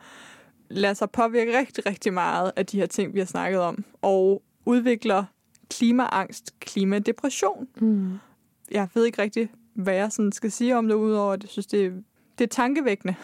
lader 0.68 0.94
sig 0.94 1.10
påvirke 1.10 1.58
rigtig, 1.58 1.86
rigtig 1.86 2.12
meget 2.12 2.52
af 2.56 2.66
de 2.66 2.78
her 2.78 2.86
ting, 2.86 3.14
vi 3.14 3.18
har 3.18 3.26
snakket 3.26 3.60
om, 3.60 3.84
og 4.02 4.42
udvikler 4.64 5.24
klimaangst, 5.70 6.60
klimadepression. 6.60 7.68
Mm. 7.80 8.18
Jeg 8.70 8.88
ved 8.94 9.04
ikke 9.04 9.22
rigtig, 9.22 9.50
hvad 9.74 9.94
jeg 9.94 10.12
sådan 10.12 10.32
skal 10.32 10.52
sige 10.52 10.76
om 10.76 10.88
det, 10.88 10.94
udover 10.94 11.32
at 11.32 11.42
jeg 11.42 11.50
synes, 11.50 11.66
det 11.66 11.86
er, 11.86 11.90
det 12.38 12.44
er 12.44 12.48
tankevækkende, 12.48 13.14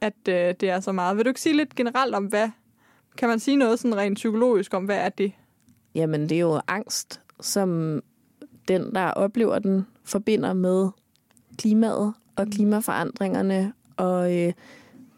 at 0.00 0.28
øh, 0.28 0.54
det 0.60 0.62
er 0.62 0.80
så 0.80 0.92
meget. 0.92 1.16
Vil 1.16 1.24
du 1.24 1.28
ikke 1.28 1.40
sige 1.40 1.56
lidt 1.56 1.74
generelt 1.74 2.14
om, 2.14 2.24
hvad 2.24 2.50
kan 3.16 3.28
man 3.28 3.38
sige 3.38 3.56
noget 3.56 3.78
sådan 3.78 3.96
rent 3.96 4.14
psykologisk 4.14 4.74
om, 4.74 4.84
hvad 4.84 4.96
er 4.96 5.08
det? 5.08 5.32
Jamen, 5.94 6.28
det 6.28 6.36
er 6.36 6.40
jo 6.40 6.60
angst, 6.66 7.20
som 7.40 8.00
den, 8.68 8.94
der 8.94 9.10
oplever 9.10 9.58
den, 9.58 9.86
forbinder 10.04 10.52
med 10.52 10.88
klimaet 11.58 12.14
og 12.36 12.44
mm. 12.44 12.50
klimaforandringerne, 12.50 13.72
og 13.96 14.36
øh, 14.36 14.52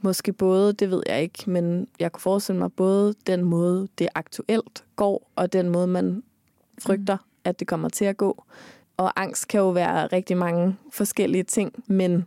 måske 0.01 0.33
både, 0.33 0.73
det 0.73 0.91
ved 0.91 1.03
jeg 1.07 1.23
ikke, 1.23 1.51
men 1.51 1.89
jeg 1.99 2.13
kunne 2.13 2.21
forestille 2.21 2.59
mig 2.59 2.73
både 2.73 3.15
den 3.27 3.45
måde, 3.45 3.89
det 3.99 4.09
aktuelt 4.15 4.85
går, 4.97 5.31
og 5.37 5.53
den 5.53 5.69
måde, 5.69 5.87
man 5.87 6.23
frygter, 6.79 7.17
mm. 7.17 7.41
at 7.45 7.61
det 7.61 7.69
kommer 7.69 7.89
til 7.89 8.05
at 8.05 8.17
gå. 8.17 8.45
Og 8.97 9.21
angst 9.21 9.49
kan 9.49 9.61
jo 9.61 9.71
være 9.71 10.07
rigtig 10.07 10.37
mange 10.37 10.77
forskellige 10.93 11.45
ting, 11.45 11.85
men 11.87 12.27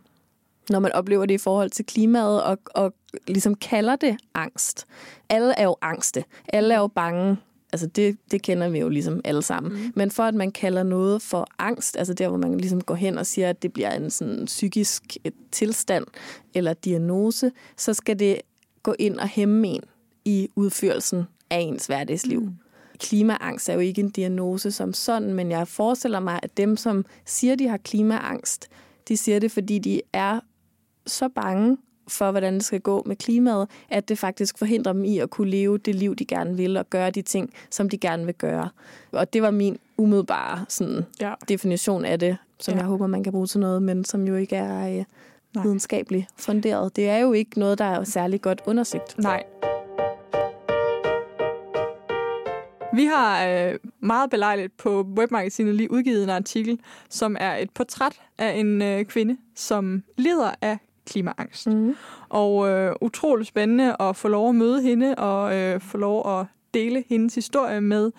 når 0.70 0.78
man 0.78 0.92
oplever 0.92 1.26
det 1.26 1.34
i 1.34 1.38
forhold 1.38 1.70
til 1.70 1.86
klimaet 1.86 2.42
og, 2.42 2.58
og 2.74 2.94
ligesom 3.28 3.54
kalder 3.54 3.96
det 3.96 4.16
angst. 4.34 4.86
Alle 5.28 5.54
er 5.58 5.64
jo 5.64 5.76
angste. 5.82 6.24
Alle 6.48 6.74
er 6.74 6.78
jo 6.78 6.86
bange. 6.86 7.36
Altså 7.74 7.86
det, 7.86 8.16
det 8.30 8.42
kender 8.42 8.68
vi 8.68 8.78
jo 8.78 8.88
ligesom 8.88 9.20
alle 9.24 9.42
sammen. 9.42 9.72
Mm. 9.72 9.92
Men 9.94 10.10
for 10.10 10.22
at 10.22 10.34
man 10.34 10.52
kalder 10.52 10.82
noget 10.82 11.22
for 11.22 11.46
angst, 11.58 11.96
altså 11.96 12.14
der 12.14 12.28
hvor 12.28 12.38
man 12.38 12.58
ligesom 12.58 12.80
går 12.80 12.94
hen 12.94 13.18
og 13.18 13.26
siger, 13.26 13.50
at 13.50 13.62
det 13.62 13.72
bliver 13.72 13.90
en 13.90 14.10
sådan 14.10 14.44
psykisk 14.44 15.16
tilstand 15.52 16.04
eller 16.54 16.72
diagnose, 16.72 17.52
så 17.76 17.94
skal 17.94 18.18
det 18.18 18.40
gå 18.82 18.94
ind 18.98 19.18
og 19.18 19.28
hæmme 19.28 19.68
en 19.68 19.82
i 20.24 20.48
udførelsen 20.56 21.24
af 21.50 21.58
ens 21.60 21.86
hverdagsliv. 21.86 22.40
Mm 22.40 22.54
klimaangst 22.98 23.68
er 23.68 23.74
jo 23.74 23.80
ikke 23.80 24.00
en 24.00 24.10
diagnose 24.10 24.70
som 24.70 24.92
sådan, 24.92 25.34
men 25.34 25.50
jeg 25.50 25.68
forestiller 25.68 26.20
mig, 26.20 26.40
at 26.42 26.56
dem, 26.56 26.76
som 26.76 27.04
siger, 27.24 27.56
de 27.56 27.68
har 27.68 27.76
klimaangst, 27.76 28.68
de 29.08 29.16
siger 29.16 29.38
det, 29.38 29.50
fordi 29.50 29.78
de 29.78 30.00
er 30.12 30.40
så 31.06 31.28
bange 31.28 31.76
for, 32.08 32.30
hvordan 32.30 32.54
det 32.54 32.64
skal 32.64 32.80
gå 32.80 33.02
med 33.06 33.16
klimaet, 33.16 33.68
at 33.88 34.08
det 34.08 34.18
faktisk 34.18 34.58
forhindrer 34.58 34.92
dem 34.92 35.04
i 35.04 35.18
at 35.18 35.30
kunne 35.30 35.50
leve 35.50 35.78
det 35.78 35.94
liv, 35.94 36.16
de 36.16 36.24
gerne 36.24 36.56
vil, 36.56 36.76
og 36.76 36.90
gøre 36.90 37.10
de 37.10 37.22
ting, 37.22 37.52
som 37.70 37.88
de 37.88 37.98
gerne 37.98 38.24
vil 38.24 38.34
gøre. 38.34 38.68
Og 39.12 39.32
det 39.32 39.42
var 39.42 39.50
min 39.50 39.78
umiddelbare 39.96 40.64
sådan, 40.68 41.04
ja. 41.20 41.34
definition 41.48 42.04
af 42.04 42.18
det, 42.18 42.36
som 42.60 42.74
ja. 42.74 42.78
jeg 42.78 42.86
håber, 42.86 43.06
man 43.06 43.24
kan 43.24 43.32
bruge 43.32 43.46
til 43.46 43.60
noget, 43.60 43.82
men 43.82 44.04
som 44.04 44.26
jo 44.26 44.36
ikke 44.36 44.56
er 44.56 44.98
øh, 44.98 45.64
videnskabeligt 45.64 46.26
funderet. 46.36 46.96
Det 46.96 47.08
er 47.08 47.18
jo 47.18 47.32
ikke 47.32 47.58
noget, 47.58 47.78
der 47.78 47.84
er 47.84 48.04
særlig 48.04 48.42
godt 48.42 48.62
undersøgt. 48.66 49.18
Nej, 49.18 49.44
Vi 52.94 53.04
har 53.04 53.46
øh, 53.46 53.78
meget 54.00 54.30
belejligt 54.30 54.76
på 54.76 55.06
webmagasinet 55.18 55.74
lige 55.74 55.90
udgivet 55.90 56.22
en 56.22 56.30
artikel, 56.30 56.80
som 57.08 57.36
er 57.40 57.56
et 57.56 57.70
portræt 57.70 58.20
af 58.38 58.52
en 58.52 58.82
øh, 58.82 59.04
kvinde, 59.04 59.36
som 59.54 60.02
lider 60.16 60.50
af 60.62 60.78
klimaangst. 61.06 61.66
Mm. 61.66 61.94
Og 62.28 62.68
øh, 62.68 62.94
utroligt 63.00 63.48
spændende 63.48 63.96
at 64.00 64.16
få 64.16 64.28
lov 64.28 64.48
at 64.48 64.54
møde 64.54 64.82
hende 64.82 65.14
og 65.14 65.56
øh, 65.56 65.80
få 65.80 65.98
lov 65.98 66.40
at 66.40 66.46
dele 66.74 67.04
hendes 67.08 67.34
historie 67.34 67.80
med, 67.80 68.12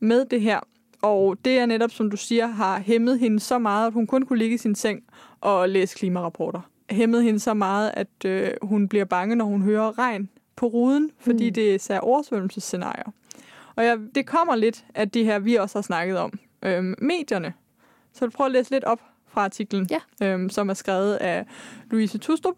med 0.00 0.24
det 0.24 0.40
her. 0.40 0.60
Og 1.02 1.36
det 1.44 1.58
er 1.58 1.66
netop, 1.66 1.90
som 1.90 2.10
du 2.10 2.16
siger, 2.16 2.46
har 2.46 2.80
hæmmet 2.80 3.18
hende 3.18 3.40
så 3.40 3.58
meget, 3.58 3.86
at 3.86 3.92
hun 3.92 4.06
kun 4.06 4.22
kunne 4.22 4.38
ligge 4.38 4.54
i 4.54 4.58
sin 4.58 4.74
seng 4.74 5.02
og 5.40 5.68
læse 5.68 5.96
klimarapporter. 5.96 6.60
Hæmmet 6.90 7.22
hende 7.22 7.40
så 7.40 7.54
meget, 7.54 7.90
at 7.94 8.24
øh, 8.24 8.50
hun 8.62 8.88
bliver 8.88 9.04
bange, 9.04 9.36
når 9.36 9.44
hun 9.44 9.62
hører 9.62 9.98
regn 9.98 10.28
på 10.56 10.66
ruden, 10.66 11.10
fordi 11.18 11.50
mm. 11.50 11.54
det 11.54 11.90
er 11.90 12.00
oversvømmelsesscenarier. 12.00 13.12
Og 13.76 13.84
ja, 13.84 13.96
det 14.14 14.26
kommer 14.26 14.56
lidt 14.56 14.84
af 14.94 15.10
det 15.10 15.24
her, 15.24 15.38
vi 15.38 15.54
også 15.54 15.78
har 15.78 15.82
snakket 15.82 16.18
om. 16.18 16.38
Øhm, 16.62 16.94
medierne. 16.98 17.52
Så 18.12 18.24
jeg 18.24 18.32
prøve 18.32 18.46
at 18.46 18.52
læse 18.52 18.70
lidt 18.70 18.84
op 18.84 19.00
fra 19.38 19.44
artiklen, 19.44 19.86
ja. 19.90 20.26
øhm, 20.26 20.48
som 20.48 20.68
er 20.68 20.74
skrevet 20.74 21.14
af 21.14 21.46
Louise 21.90 22.18
Tustrup. 22.18 22.54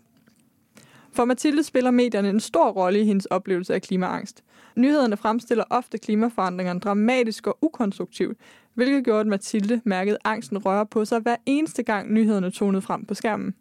For 1.12 1.24
Mathilde 1.24 1.62
spiller 1.62 1.90
medierne 1.90 2.28
en 2.28 2.40
stor 2.40 2.70
rolle 2.70 3.00
i 3.00 3.04
hendes 3.04 3.26
oplevelse 3.26 3.74
af 3.74 3.82
klimaangst. 3.82 4.44
Nyhederne 4.76 5.16
fremstiller 5.16 5.64
ofte 5.70 5.98
klimaforandringerne 5.98 6.80
dramatisk 6.80 7.46
og 7.46 7.58
ukonstruktivt, 7.62 8.38
hvilket 8.74 9.04
gjorde, 9.04 9.20
at 9.20 9.26
Mathilde 9.26 9.80
mærkede 9.84 10.18
angsten 10.24 10.58
røre 10.58 10.86
på 10.86 11.04
sig 11.04 11.20
hver 11.20 11.36
eneste 11.46 11.82
gang 11.82 12.12
nyhederne 12.12 12.50
tonede 12.50 12.82
frem 12.82 13.04
på 13.04 13.14
skærmen. 13.14 13.54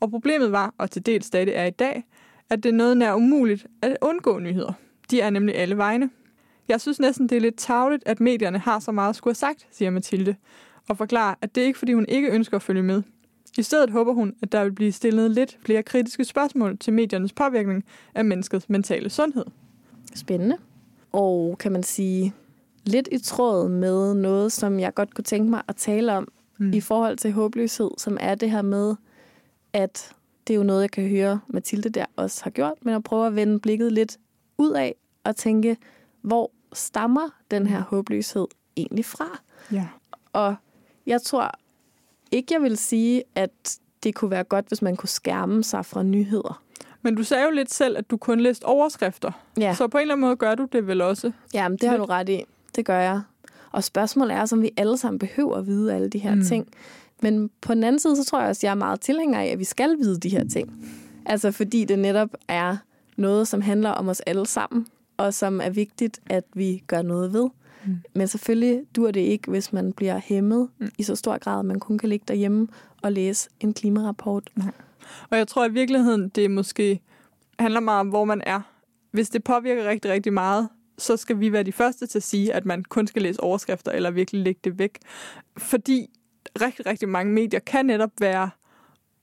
Og 0.00 0.10
problemet 0.10 0.52
var, 0.52 0.74
og 0.78 0.90
til 0.90 1.06
dels 1.06 1.26
stadig 1.26 1.52
er 1.52 1.64
i 1.64 1.70
dag, 1.70 2.04
at 2.50 2.62
det 2.62 2.68
er 2.68 2.76
noget 2.76 2.96
nær 2.96 3.14
umuligt 3.14 3.66
at 3.82 3.96
undgå 4.02 4.38
nyheder. 4.38 4.72
De 5.10 5.20
er 5.20 5.30
nemlig 5.30 5.56
alle 5.56 5.76
vegne. 5.76 6.10
Jeg 6.68 6.80
synes 6.80 7.00
næsten, 7.00 7.28
det 7.28 7.36
er 7.36 7.40
lidt 7.40 7.58
tavligt, 7.58 8.02
at 8.06 8.20
medierne 8.20 8.58
har 8.58 8.78
så 8.78 8.92
meget 8.92 9.10
at 9.10 9.16
skulle 9.16 9.32
have 9.32 9.34
sagt, 9.34 9.66
siger 9.70 9.90
Mathilde, 9.90 10.36
og 10.88 10.96
forklarer, 10.96 11.34
at 11.42 11.54
det 11.54 11.62
er 11.62 11.66
ikke, 11.66 11.78
fordi 11.78 11.92
hun 11.92 12.06
ikke 12.08 12.28
ønsker 12.28 12.56
at 12.56 12.62
følge 12.62 12.82
med. 12.82 13.02
I 13.58 13.62
stedet 13.62 13.90
håber 13.90 14.12
hun, 14.12 14.34
at 14.42 14.52
der 14.52 14.64
vil 14.64 14.72
blive 14.72 14.92
stillet 14.92 15.30
lidt 15.30 15.58
flere 15.60 15.82
kritiske 15.82 16.24
spørgsmål 16.24 16.78
til 16.78 16.92
mediernes 16.92 17.32
påvirkning 17.32 17.84
af 18.14 18.24
menneskets 18.24 18.68
mentale 18.68 19.10
sundhed. 19.10 19.44
Spændende. 20.14 20.56
Og 21.12 21.58
kan 21.58 21.72
man 21.72 21.82
sige, 21.82 22.34
lidt 22.84 23.08
i 23.12 23.18
tråd 23.18 23.68
med 23.68 24.14
noget, 24.14 24.52
som 24.52 24.80
jeg 24.80 24.94
godt 24.94 25.14
kunne 25.14 25.24
tænke 25.24 25.50
mig 25.50 25.62
at 25.68 25.76
tale 25.76 26.12
om 26.12 26.28
mm. 26.58 26.72
i 26.72 26.80
forhold 26.80 27.16
til 27.16 27.32
håbløshed, 27.32 27.90
som 27.98 28.16
er 28.20 28.34
det 28.34 28.50
her 28.50 28.62
med, 28.62 28.96
at 29.72 30.12
det 30.46 30.54
er 30.54 30.58
jo 30.58 30.62
noget, 30.62 30.82
jeg 30.82 30.90
kan 30.90 31.08
høre 31.08 31.40
Mathilde 31.48 31.88
der 31.88 32.04
også 32.16 32.44
har 32.44 32.50
gjort, 32.50 32.74
men 32.82 32.94
at 32.94 33.04
prøve 33.04 33.26
at 33.26 33.36
vende 33.36 33.60
blikket 33.60 33.92
lidt 33.92 34.18
ud 34.58 34.72
af 34.72 34.94
og 35.24 35.36
tænke, 35.36 35.76
hvor 36.22 36.50
stammer 36.72 37.28
den 37.50 37.66
her 37.66 37.80
håbløshed 37.80 38.46
egentlig 38.76 39.04
fra? 39.04 39.40
Ja. 39.72 39.88
Og 40.32 40.56
jeg 41.08 41.22
tror 41.22 41.50
ikke, 42.30 42.54
jeg 42.54 42.62
vil 42.62 42.76
sige, 42.76 43.22
at 43.34 43.78
det 44.02 44.14
kunne 44.14 44.30
være 44.30 44.44
godt, 44.44 44.68
hvis 44.68 44.82
man 44.82 44.96
kunne 44.96 45.08
skærme 45.08 45.64
sig 45.64 45.86
fra 45.86 46.02
nyheder. 46.02 46.62
Men 47.02 47.14
du 47.14 47.22
sagde 47.22 47.44
jo 47.44 47.50
lidt 47.50 47.74
selv, 47.74 47.98
at 47.98 48.10
du 48.10 48.16
kun 48.16 48.40
læste 48.40 48.64
overskrifter. 48.64 49.30
Ja. 49.60 49.74
Så 49.74 49.88
på 49.88 49.98
en 49.98 50.02
eller 50.02 50.14
anden 50.14 50.26
måde 50.26 50.36
gør 50.36 50.54
du 50.54 50.68
det 50.72 50.86
vel 50.86 51.00
også. 51.00 51.32
Jamen, 51.54 51.78
det 51.78 51.88
har 51.88 51.96
du 51.96 52.04
ret 52.04 52.28
i. 52.28 52.44
Det 52.76 52.84
gør 52.84 53.00
jeg. 53.00 53.20
Og 53.72 53.84
spørgsmålet 53.84 54.36
er, 54.36 54.48
om 54.52 54.62
vi 54.62 54.70
alle 54.76 54.98
sammen 54.98 55.18
behøver 55.18 55.56
at 55.56 55.66
vide 55.66 55.94
alle 55.94 56.08
de 56.08 56.18
her 56.18 56.34
mm. 56.34 56.44
ting. 56.44 56.68
Men 57.22 57.50
på 57.60 57.74
den 57.74 57.84
anden 57.84 57.98
side, 57.98 58.16
så 58.16 58.24
tror 58.24 58.40
jeg 58.40 58.48
også, 58.48 58.60
at 58.60 58.64
jeg 58.64 58.70
er 58.70 58.74
meget 58.74 59.00
tilhænger 59.00 59.40
af, 59.40 59.46
at 59.46 59.58
vi 59.58 59.64
skal 59.64 59.98
vide 59.98 60.20
de 60.20 60.28
her 60.28 60.48
ting. 60.48 60.72
Altså 61.26 61.52
fordi 61.52 61.84
det 61.84 61.98
netop 61.98 62.28
er 62.48 62.76
noget, 63.16 63.48
som 63.48 63.60
handler 63.60 63.90
om 63.90 64.08
os 64.08 64.20
alle 64.20 64.46
sammen, 64.46 64.86
og 65.16 65.34
som 65.34 65.60
er 65.60 65.70
vigtigt, 65.70 66.20
at 66.26 66.44
vi 66.54 66.82
gør 66.86 67.02
noget 67.02 67.32
ved. 67.32 67.48
Mm. 67.86 67.96
Men 68.14 68.28
selvfølgelig 68.28 68.82
dur 68.96 69.10
det 69.10 69.20
ikke, 69.20 69.50
hvis 69.50 69.72
man 69.72 69.92
bliver 69.92 70.18
hæmmet 70.24 70.68
mm. 70.78 70.90
i 70.98 71.02
så 71.02 71.16
stor 71.16 71.38
grad, 71.38 71.58
at 71.58 71.64
man 71.64 71.80
kun 71.80 71.98
kan 71.98 72.08
ligge 72.08 72.24
derhjemme 72.28 72.68
og 73.02 73.12
læse 73.12 73.50
en 73.60 73.74
klimarapport. 73.74 74.50
Nej. 74.56 74.72
Og 75.30 75.38
jeg 75.38 75.48
tror 75.48 75.66
i 75.66 75.72
virkeligheden, 75.72 76.28
det 76.28 76.50
måske 76.50 77.00
handler 77.58 77.80
meget 77.80 78.00
om, 78.00 78.08
hvor 78.08 78.24
man 78.24 78.42
er. 78.46 78.60
Hvis 79.10 79.30
det 79.30 79.44
påvirker 79.44 79.88
rigtig, 79.88 80.10
rigtig 80.10 80.32
meget, 80.32 80.68
så 80.98 81.16
skal 81.16 81.40
vi 81.40 81.52
være 81.52 81.62
de 81.62 81.72
første 81.72 82.06
til 82.06 82.18
at 82.18 82.22
sige, 82.22 82.54
at 82.54 82.66
man 82.66 82.84
kun 82.84 83.06
skal 83.06 83.22
læse 83.22 83.40
overskrifter 83.40 83.92
eller 83.92 84.10
virkelig 84.10 84.42
lægge 84.42 84.60
det 84.64 84.78
væk. 84.78 84.98
Fordi 85.58 86.06
rigtig, 86.60 86.86
rigtig 86.86 87.08
mange 87.08 87.32
medier 87.32 87.60
kan 87.60 87.86
netop 87.86 88.10
være 88.20 88.50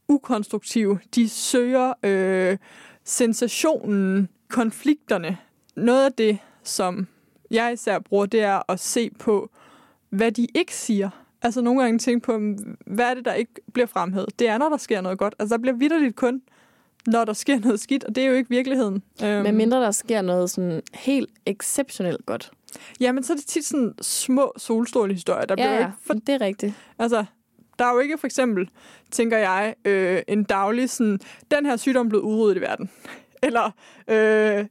ukonstruktive. 0.07 0.99
De 1.15 1.29
søger 1.29 1.93
øh, 2.03 2.57
sensationen, 3.03 4.29
konflikterne. 4.49 5.37
Noget 5.75 6.05
af 6.05 6.13
det, 6.13 6.37
som 6.63 7.07
jeg 7.51 7.73
især 7.73 7.99
bruger, 7.99 8.25
det 8.25 8.41
er 8.41 8.71
at 8.71 8.79
se 8.79 9.09
på, 9.19 9.49
hvad 10.09 10.31
de 10.31 10.47
ikke 10.55 10.75
siger. 10.75 11.09
Altså 11.41 11.61
nogle 11.61 11.81
gange 11.81 11.99
tænke 11.99 12.25
på, 12.25 12.39
hvad 12.85 13.05
er 13.05 13.13
det, 13.13 13.25
der 13.25 13.33
ikke 13.33 13.53
bliver 13.73 13.87
fremhævet? 13.87 14.39
Det 14.39 14.47
er, 14.47 14.57
når 14.57 14.69
der 14.69 14.77
sker 14.77 15.01
noget 15.01 15.17
godt. 15.17 15.35
Altså 15.39 15.57
der 15.57 15.61
bliver 15.61 15.75
vidderligt 15.75 16.15
kun, 16.15 16.41
når 17.07 17.25
der 17.25 17.33
sker 17.33 17.59
noget 17.59 17.79
skidt, 17.79 18.03
og 18.03 18.15
det 18.15 18.23
er 18.23 18.27
jo 18.27 18.33
ikke 18.33 18.49
virkeligheden. 18.49 19.03
Men 19.21 19.47
øhm. 19.47 19.55
mindre 19.55 19.81
der 19.81 19.91
sker 19.91 20.21
noget 20.21 20.49
sådan 20.49 20.81
helt 20.93 21.29
exceptionelt 21.45 22.25
godt. 22.25 22.51
Ja, 22.99 23.11
men 23.11 23.23
så 23.23 23.33
er 23.33 23.37
det 23.37 23.45
tit 23.45 23.65
sådan 23.65 23.93
små 24.01 24.53
solstrålehistorier, 24.57 25.45
der 25.45 25.55
ja, 25.57 25.63
bliver 25.63 25.73
ja, 25.73 25.79
ikke 25.79 25.97
for... 26.01 26.13
det 26.13 26.29
er 26.29 26.41
rigtigt. 26.41 26.73
Altså, 26.99 27.25
der 27.79 27.85
er 27.85 27.93
jo 27.93 27.99
ikke 27.99 28.17
for 28.17 28.27
eksempel, 28.27 28.69
tænker 29.11 29.37
jeg, 29.37 29.75
øh, 29.85 30.21
en 30.27 30.43
daglig 30.43 30.89
sådan, 30.89 31.19
den 31.51 31.65
her 31.65 31.77
sygdom 31.77 32.09
blev 32.09 32.21
udryddet 32.21 32.57
i 32.57 32.61
verden. 32.61 32.89
Eller 33.43 33.71
øh, 34.07 34.65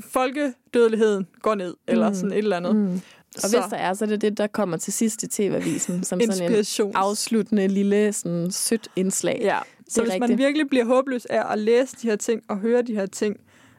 folkedødeligheden 0.00 1.26
går 1.42 1.54
ned, 1.54 1.70
mm. 1.70 1.92
eller 1.92 2.12
sådan 2.12 2.32
et 2.32 2.38
eller 2.38 2.56
andet. 2.56 2.76
Mm. 2.76 3.00
Og 3.34 3.40
så. 3.40 3.60
hvis 3.60 3.70
der 3.70 3.76
er, 3.76 3.94
så 3.94 4.04
er 4.04 4.08
det 4.08 4.20
det, 4.20 4.38
der 4.38 4.46
kommer 4.46 4.76
til 4.76 4.92
sidst 4.92 5.22
i 5.22 5.28
TV-avisen, 5.28 6.04
som 6.04 6.20
sådan 6.20 6.54
en 6.54 6.92
afsluttende 6.94 7.68
lille 7.68 8.12
sådan 8.12 8.50
sødt 8.50 8.88
indslag. 8.96 9.38
Ja, 9.42 9.58
så 9.88 10.02
hvis 10.02 10.12
rigtigt. 10.12 10.30
man 10.30 10.38
virkelig 10.38 10.68
bliver 10.68 10.84
håbløs 10.84 11.24
af 11.24 11.52
at 11.52 11.58
læse 11.58 11.96
de 12.02 12.08
her 12.08 12.16
ting 12.16 12.42
og 12.48 12.58
høre 12.58 12.82
de 12.82 12.94
her 12.94 13.06
ting, 13.06 13.36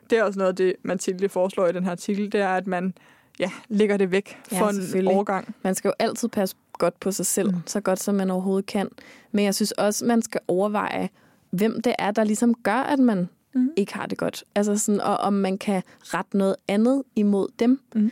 det 0.10 0.18
er 0.18 0.24
også 0.24 0.40
noget 0.40 0.50
af 0.50 0.56
det, 0.56 0.74
Mathilde 0.84 1.30
foreslår 1.30 1.68
i 1.68 1.72
den 1.72 1.84
her 1.84 1.92
artikel, 1.92 2.32
det 2.32 2.42
er, 2.42 2.50
at 2.50 2.68
man 2.68 2.94
ja, 3.40 3.52
lægger 3.68 3.98
det 3.98 4.12
væk 4.12 4.38
for 4.48 4.96
ja, 4.96 5.00
en 5.00 5.08
overgang. 5.08 5.56
Man 5.64 5.76
skal 5.76 5.88
jo 5.88 5.94
altid 6.00 6.30
passe 6.30 6.56
godt 6.74 7.00
på 7.00 7.12
sig 7.12 7.26
selv, 7.26 7.52
mm. 7.52 7.58
så 7.66 7.82
godt 7.82 8.00
som 8.00 8.16
man 8.16 8.32
overhovedet 8.32 8.66
kan. 8.66 8.90
Men 9.32 9.46
jeg 9.46 9.56
synes 9.56 9.72
også, 9.72 10.06
man 10.06 10.22
skal 10.22 10.42
overveje, 10.48 11.10
hvem 11.50 11.82
det 11.82 11.96
er, 12.00 12.12
der 12.12 12.24
ligesom 12.24 12.54
gør, 12.54 12.74
at 12.74 13.00
man 13.00 13.30
mm. 13.56 13.70
ikke 13.78 13.94
har 13.94 14.06
det 14.06 14.18
godt. 14.18 14.44
Altså 14.56 14.78
sådan, 14.78 15.02
og 15.02 15.18
om 15.18 15.34
man 15.34 15.58
kan 15.58 15.82
rette 16.02 16.38
noget 16.38 16.56
andet 16.68 17.04
imod 17.16 17.48
dem. 17.60 17.80
Mm. 17.96 18.12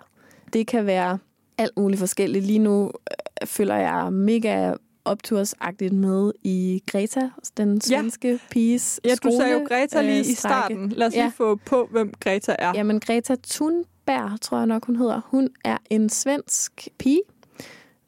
Det 0.52 0.66
kan 0.66 0.86
være 0.86 1.18
alt 1.58 1.76
muligt 1.76 1.98
forskelligt. 1.98 2.44
Lige 2.44 2.58
nu 2.58 2.84
øh, 2.84 3.46
føler 3.46 3.76
jeg 3.76 4.12
mega 4.12 4.72
optursagtigt 5.04 5.94
med 5.94 6.32
i 6.42 6.82
Greta, 6.86 7.30
den 7.56 7.80
svenske 7.80 8.28
ja. 8.28 8.38
piges 8.50 9.00
Ja, 9.04 9.14
du 9.14 9.30
sagde 9.40 9.52
jo 9.52 9.66
Greta 9.68 10.02
lige 10.02 10.18
øh, 10.18 10.26
i 10.26 10.34
starten. 10.34 10.88
Lad 10.88 11.06
os 11.06 11.14
ja. 11.14 11.22
lige 11.22 11.32
få 11.32 11.54
på, 11.54 11.88
hvem 11.90 12.12
Greta 12.20 12.56
er. 12.58 12.72
Jamen, 12.74 13.00
Greta 13.00 13.36
Thunberg, 13.48 14.40
tror 14.40 14.58
jeg 14.58 14.66
nok, 14.66 14.86
hun 14.86 14.96
hedder. 14.96 15.20
Hun 15.26 15.48
er 15.64 15.76
en 15.90 16.08
svensk 16.08 16.88
pige, 16.98 17.22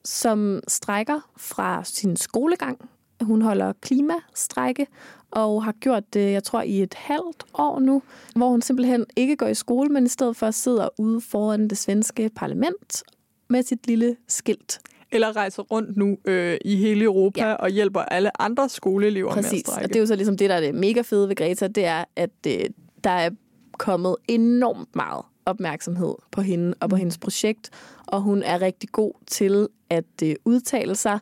som 0.04 0.60
strækker 0.68 1.30
fra 1.36 1.84
sin 1.84 2.16
skolegang. 2.16 2.90
Hun 3.20 3.42
holder 3.42 3.72
klimastrække, 3.80 4.86
og 5.30 5.64
har 5.64 5.72
gjort 5.72 6.14
det, 6.14 6.32
jeg 6.32 6.44
tror, 6.44 6.62
i 6.62 6.82
et 6.82 6.94
halvt 6.94 7.44
år 7.54 7.80
nu, 7.80 8.02
hvor 8.36 8.48
hun 8.48 8.62
simpelthen 8.62 9.06
ikke 9.16 9.36
går 9.36 9.46
i 9.46 9.54
skole, 9.54 9.88
men 9.88 10.04
i 10.06 10.08
stedet 10.08 10.36
for 10.36 10.50
sidder 10.50 10.88
ude 10.98 11.20
foran 11.20 11.68
det 11.68 11.78
svenske 11.78 12.30
parlament 12.36 13.02
med 13.48 13.62
sit 13.62 13.86
lille 13.86 14.16
skilt. 14.28 14.80
Eller 15.12 15.36
rejser 15.36 15.62
rundt 15.62 15.96
nu 15.96 16.18
øh, 16.24 16.58
i 16.64 16.76
hele 16.76 17.04
Europa 17.04 17.48
ja. 17.48 17.54
og 17.54 17.70
hjælper 17.70 18.00
alle 18.00 18.42
andre 18.42 18.68
skoleelever 18.68 19.32
Præcis. 19.32 19.52
med 19.52 19.58
at 19.58 19.66
strække. 19.66 19.84
og 19.84 19.88
det 19.88 19.96
er 19.96 20.00
jo 20.00 20.06
så 20.06 20.16
ligesom 20.16 20.36
det, 20.36 20.50
der 20.50 20.56
er 20.56 20.60
det 20.60 20.74
mega 20.74 21.00
fede 21.00 21.28
ved 21.28 21.36
Greta, 21.36 21.68
det 21.68 21.84
er, 21.84 22.04
at 22.16 22.30
øh, 22.46 22.64
der 23.04 23.10
er 23.10 23.30
kommet 23.78 24.16
enormt 24.28 24.96
meget 24.96 25.24
opmærksomhed 25.46 26.14
på 26.30 26.40
hende 26.40 26.74
og 26.80 26.90
på 26.90 26.96
mm. 26.96 26.98
hendes 26.98 27.18
projekt, 27.18 27.70
og 28.06 28.20
hun 28.20 28.42
er 28.42 28.62
rigtig 28.62 28.88
god 28.88 29.12
til 29.26 29.68
at 29.90 30.04
øh, 30.24 30.34
udtale 30.44 30.94
sig 30.94 31.18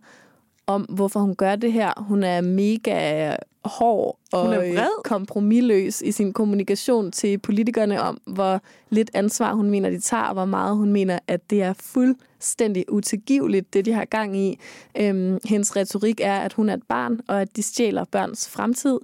om, 0.66 0.82
hvorfor 0.82 1.20
hun 1.20 1.34
gør 1.34 1.56
det 1.56 1.72
her. 1.72 1.92
Hun 1.96 2.22
er 2.22 2.40
mega 2.40 3.36
hård 3.64 4.18
og 4.32 4.54
er 4.54 4.60
øh, 4.60 4.78
kompromilløs 5.04 6.00
i 6.00 6.12
sin 6.12 6.32
kommunikation 6.32 7.12
til 7.12 7.38
politikerne 7.38 8.02
om, 8.02 8.20
hvor 8.26 8.60
lidt 8.90 9.10
ansvar 9.14 9.54
hun 9.54 9.70
mener, 9.70 9.90
de 9.90 10.00
tager, 10.00 10.22
og 10.22 10.32
hvor 10.32 10.44
meget 10.44 10.76
hun 10.76 10.92
mener, 10.92 11.18
at 11.26 11.50
det 11.50 11.62
er 11.62 11.72
fuldstændig 11.72 12.92
utilgiveligt, 12.92 13.74
det 13.74 13.84
de 13.84 13.92
har 13.92 14.04
gang 14.04 14.36
i. 14.36 14.58
Øhm, 15.00 15.38
hendes 15.44 15.76
retorik 15.76 16.20
er, 16.20 16.38
at 16.38 16.52
hun 16.52 16.68
er 16.68 16.74
et 16.74 16.82
barn, 16.88 17.20
og 17.28 17.40
at 17.40 17.56
de 17.56 17.62
stjæler 17.62 18.04
børns 18.04 18.48
fremtid, 18.48 18.98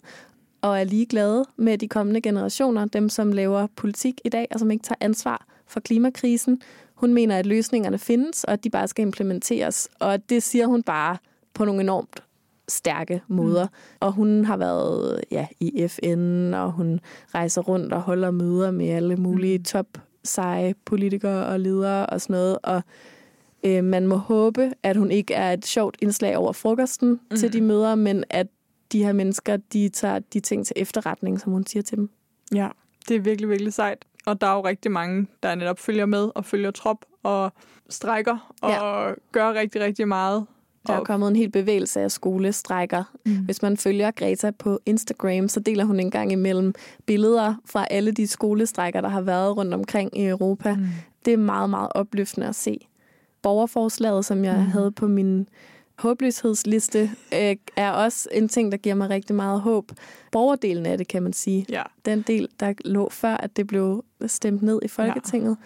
og 0.62 0.80
er 0.80 0.84
ligeglade 0.84 1.44
med 1.56 1.78
de 1.78 1.88
kommende 1.88 2.20
generationer, 2.20 2.84
dem 2.84 3.08
som 3.08 3.32
laver 3.32 3.66
politik 3.76 4.20
i 4.24 4.28
dag, 4.28 4.46
og 4.50 4.60
som 4.60 4.70
ikke 4.70 4.82
tager 4.82 4.96
ansvar 5.00 5.46
for 5.66 5.80
klimakrisen. 5.80 6.60
Hun 6.94 7.14
mener, 7.14 7.38
at 7.38 7.46
løsningerne 7.46 7.98
findes, 7.98 8.44
og 8.44 8.52
at 8.52 8.64
de 8.64 8.70
bare 8.70 8.88
skal 8.88 9.02
implementeres. 9.02 9.88
Og 9.98 10.30
det 10.30 10.42
siger 10.42 10.66
hun 10.66 10.82
bare 10.82 11.16
på 11.54 11.64
nogle 11.64 11.80
enormt 11.80 12.23
stærke 12.68 13.22
måder. 13.29 13.64
Mm. 13.64 13.96
Og 14.00 14.12
hun 14.12 14.44
har 14.44 14.57
været 14.57 15.20
ja, 15.31 15.46
i 15.61 15.88
FN, 15.88 16.55
og 16.55 16.72
hun 16.72 17.00
rejser 17.35 17.62
rundt 17.62 17.92
og 17.92 18.00
holder 18.00 18.31
møder 18.31 18.70
med 18.70 18.88
alle 18.88 19.16
mulige 19.16 19.59
Mm. 19.59 19.64
top 19.64 19.87
seje 20.24 20.74
politikere 20.85 21.46
og 21.46 21.61
ledere 21.61 22.07
og 22.07 22.20
sådan 22.20 22.35
noget. 22.35 22.59
Og 22.62 22.83
øh, 23.66 23.85
man 23.85 24.07
må 24.07 24.16
håbe, 24.16 24.72
at 24.83 24.96
hun 24.96 25.11
ikke 25.11 25.35
er 25.35 25.53
et 25.53 25.66
sjovt 25.66 25.96
indslag 26.03 26.37
over 26.37 26.53
frokosten 26.53 27.20
mm. 27.31 27.37
Til 27.37 27.53
de 27.53 27.61
møder, 27.61 27.94
men 27.94 28.24
at 28.31 28.46
de 28.92 29.05
her 29.05 29.12
mennesker, 29.12 29.57
de 29.57 29.88
tager 29.88 30.18
de 30.18 30.40
ting 30.40 30.66
til 30.66 30.74
efterretning, 30.77 31.40
som 31.40 31.53
hun 31.53 31.66
siger 31.66 31.83
til 31.83 31.98
dem. 31.98 32.11
Ja, 32.55 32.68
det 33.09 33.16
er 33.16 33.20
virkelig, 33.20 33.50
virkelig 33.50 33.72
sejt. 33.72 34.05
Og 34.27 34.40
der 34.40 34.46
er 34.46 34.55
jo 34.55 34.64
rigtig 34.64 34.90
mange, 34.92 35.27
der 35.42 35.55
netop 35.55 35.79
følger 35.79 36.07
med 36.07 36.31
og 36.35 36.44
følger 36.44 36.70
trop 36.70 37.05
og 37.22 37.53
strækker 37.88 38.55
og 38.62 38.70
ja. 38.70 39.12
gør 39.33 39.53
rigtig, 39.53 39.81
rigtig 39.81 40.09
meget. 40.09 40.46
Der 40.87 40.92
er 40.94 41.05
kommet 41.05 41.29
en 41.29 41.37
hel 41.37 41.51
bevægelse 41.51 42.01
af 42.01 42.11
skolestrækker. 42.11 43.05
Mm. 43.27 43.37
Hvis 43.37 43.62
man 43.62 43.77
følger 43.77 44.11
Greta 44.11 44.51
på 44.51 44.81
Instagram, 44.87 45.49
så 45.49 45.61
deler 45.61 45.85
hun 45.85 46.01
en 46.01 46.11
gang 46.11 46.33
imellem 46.33 46.75
billeder 47.07 47.55
fra 47.64 47.87
alle 47.90 48.12
de 48.12 48.27
skolestrækker, 48.27 49.01
der 49.01 49.09
har 49.09 49.20
været 49.20 49.57
rundt 49.57 49.75
omkring 49.75 50.18
i 50.18 50.27
Europa. 50.27 50.75
Mm. 50.75 50.87
Det 51.25 51.33
er 51.33 51.37
meget, 51.37 51.70
meget 51.70 51.88
opløftende 51.94 52.47
at 52.47 52.55
se. 52.55 52.88
Borgerforslaget, 53.42 54.25
som 54.25 54.44
jeg 54.44 54.57
mm. 54.57 54.62
havde 54.66 54.92
på 54.92 55.09
min 55.09 55.49
håbløshedsliste, 55.99 57.11
øh, 57.35 57.57
er 57.77 57.90
også 57.90 58.29
en 58.33 58.49
ting, 58.49 58.73
der 58.73 58.79
giver 58.79 58.94
mig 58.94 59.11
rigtig 59.11 59.37
meget 59.37 59.61
håb. 59.61 59.92
Borgerdelen 60.33 60.87
af 60.87 60.99
det, 60.99 61.09
kan 61.09 61.23
man 61.23 61.33
sige. 61.33 61.66
Ja, 61.68 61.83
Den 62.05 62.23
del, 62.23 62.49
der 62.61 62.73
lå 62.85 63.09
før, 63.11 63.37
at 63.37 63.57
det 63.57 63.66
blev 63.66 64.05
stemt 64.27 64.62
ned 64.62 64.81
i 64.83 64.88
Folketinget. 64.88 65.57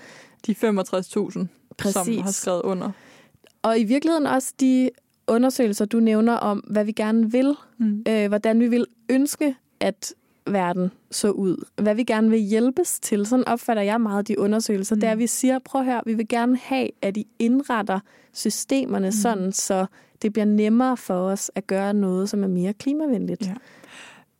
de 0.47 0.53
65.000, 0.53 1.47
Præcis. 1.79 1.95
som 1.95 2.23
har 2.23 2.31
skrevet 2.31 2.63
under. 2.63 2.91
Og 3.63 3.79
i 3.79 3.85
virkeligheden 3.85 4.27
også 4.27 4.53
de 4.61 4.91
undersøgelser, 5.29 5.85
du 5.85 6.01
nævner 6.01 6.33
om, 6.33 6.59
hvad 6.59 6.85
vi 6.85 6.93
gerne 6.93 7.31
vil, 7.33 7.55
Mm. 7.79 8.05
øh, 8.09 8.29
hvordan 8.29 8.61
vi 8.61 8.69
vil 8.69 8.87
ønske, 9.11 9.55
at 9.81 10.15
verden 10.47 10.91
så 11.11 11.31
ud. 11.31 11.65
Hvad 11.83 11.95
vi 11.95 12.05
gerne 12.05 12.31
vil 12.31 12.39
hjælpes 12.39 13.01
til. 13.01 13.27
Sådan 13.27 13.49
opfatter 13.49 13.83
jeg 13.83 14.01
meget 14.01 14.29
de 14.29 14.39
undersøgelser. 14.39 14.95
Mm. 14.95 14.99
Mm. 14.99 15.01
Det 15.01 15.07
er, 15.07 15.13
at 15.13 15.19
vi 15.19 15.27
siger, 15.27 15.59
prøv 15.59 15.85
her, 15.85 16.01
vi 16.07 16.15
vil 16.15 16.29
gerne 16.29 16.57
have, 16.57 16.89
at 17.03 17.17
I 17.17 17.27
indretter 17.39 18.01
systemerne 18.33 19.07
mm. 19.07 19.13
sådan, 19.13 19.53
så 19.53 19.87
det 20.23 20.33
bliver 20.33 20.47
nemmere 20.47 20.97
for 20.97 21.15
os 21.15 21.51
at 21.55 21.67
gøre 21.67 21.95
noget, 21.95 22.29
som 22.31 22.43
er 22.45 22.49
mere 22.49 22.73
klimavenligt. 22.73 23.47
Ja. 23.47 23.55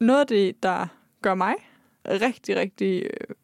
Noget 0.01 0.21
af 0.21 0.27
det, 0.27 0.63
der 0.63 0.87
gør 1.23 1.35
mig 1.35 1.55
rigtig, 2.09 2.57
rigtig 2.57 3.03
øh, 3.03 3.35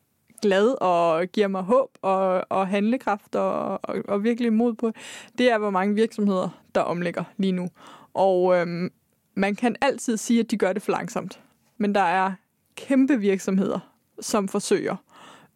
glad 0.44 0.82
og 0.82 1.26
giver 1.26 1.48
mig 1.48 1.62
håb 1.62 1.88
og, 2.02 2.44
og 2.50 2.68
handlekraft 2.68 3.34
og, 3.34 3.80
og, 3.82 3.96
og 4.08 4.24
virkelig 4.24 4.52
mod 4.52 4.74
på, 4.74 4.92
det 5.38 5.50
er, 5.50 5.58
hvor 5.58 5.70
mange 5.70 5.94
virksomheder, 5.94 6.48
der 6.74 6.80
omlægger 6.80 7.24
lige 7.36 7.52
nu. 7.52 7.68
Og 8.14 8.56
øhm, 8.56 8.90
man 9.34 9.56
kan 9.56 9.76
altid 9.80 10.16
sige, 10.16 10.40
at 10.40 10.50
de 10.50 10.56
gør 10.56 10.72
det 10.72 10.82
for 10.82 10.92
langsomt. 10.92 11.40
Men 11.78 11.94
der 11.94 12.00
er 12.00 12.32
kæmpe 12.76 13.20
virksomheder, 13.20 13.78
som 14.20 14.48
forsøger 14.48 14.96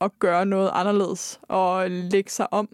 at 0.01 0.19
gøre 0.19 0.47
noget 0.47 0.71
anderledes 0.73 1.41
og 1.43 1.91
lægge 1.91 2.31
sig 2.31 2.53
om. 2.53 2.69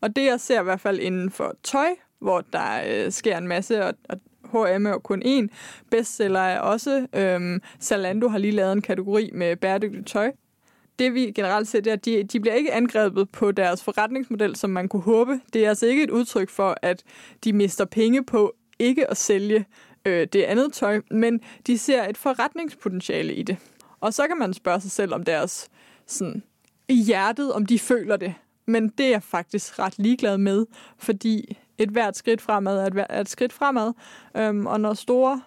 Og 0.00 0.16
det 0.16 0.24
jeg 0.24 0.40
ser 0.40 0.60
i 0.60 0.64
hvert 0.64 0.80
fald 0.80 0.98
inden 0.98 1.30
for 1.30 1.54
tøj, 1.62 1.88
hvor 2.18 2.44
der 2.52 2.82
øh, 2.86 3.12
sker 3.12 3.38
en 3.38 3.48
masse, 3.48 3.84
og, 3.84 3.94
og 4.08 4.16
H&M 4.52 4.86
er 4.86 4.98
kun 4.98 5.22
én. 5.22 5.48
Bestseller 5.90 6.40
er 6.40 6.60
også. 6.60 7.06
Øhm, 7.12 7.60
Zalando 7.80 8.28
har 8.28 8.38
lige 8.38 8.52
lavet 8.52 8.72
en 8.72 8.82
kategori 8.82 9.30
med 9.34 9.56
bæredygtigt 9.56 10.06
tøj. 10.06 10.32
Det 10.98 11.14
vi 11.14 11.32
generelt 11.34 11.68
ser, 11.68 11.80
det 11.80 11.90
er, 11.90 11.94
at 11.94 12.04
de, 12.04 12.22
de 12.22 12.40
bliver 12.40 12.54
ikke 12.54 12.72
angrebet 12.72 13.30
på 13.30 13.52
deres 13.52 13.82
forretningsmodel, 13.82 14.56
som 14.56 14.70
man 14.70 14.88
kunne 14.88 15.02
håbe. 15.02 15.40
Det 15.52 15.64
er 15.64 15.68
altså 15.68 15.86
ikke 15.86 16.02
et 16.02 16.10
udtryk 16.10 16.50
for, 16.50 16.76
at 16.82 17.02
de 17.44 17.52
mister 17.52 17.84
penge 17.84 18.24
på 18.24 18.54
ikke 18.78 19.10
at 19.10 19.16
sælge 19.16 19.64
øh, 20.04 20.26
det 20.32 20.42
andet 20.42 20.72
tøj, 20.72 21.00
men 21.10 21.40
de 21.66 21.78
ser 21.78 22.08
et 22.08 22.16
forretningspotentiale 22.16 23.34
i 23.34 23.42
det. 23.42 23.56
Og 24.00 24.14
så 24.14 24.26
kan 24.26 24.38
man 24.38 24.54
spørge 24.54 24.80
sig 24.80 24.90
selv 24.90 25.14
om 25.14 25.24
deres 25.24 25.68
sådan, 26.06 26.42
i 26.88 26.94
hjertet, 26.94 27.52
om 27.52 27.66
de 27.66 27.78
føler 27.78 28.16
det. 28.16 28.34
Men 28.66 28.88
det 28.88 29.06
er 29.06 29.10
jeg 29.10 29.22
faktisk 29.22 29.78
ret 29.78 29.98
ligeglad 29.98 30.38
med, 30.38 30.66
fordi 30.98 31.58
et 31.78 31.88
hvert 31.88 32.16
skridt 32.16 32.40
fremad 32.40 32.78
er 32.78 32.86
et, 32.86 32.92
hver- 32.92 33.06
er 33.08 33.20
et 33.20 33.28
skridt 33.28 33.52
fremad. 33.52 33.92
Øhm, 34.36 34.66
og 34.66 34.80
når 34.80 34.94
store 34.94 35.42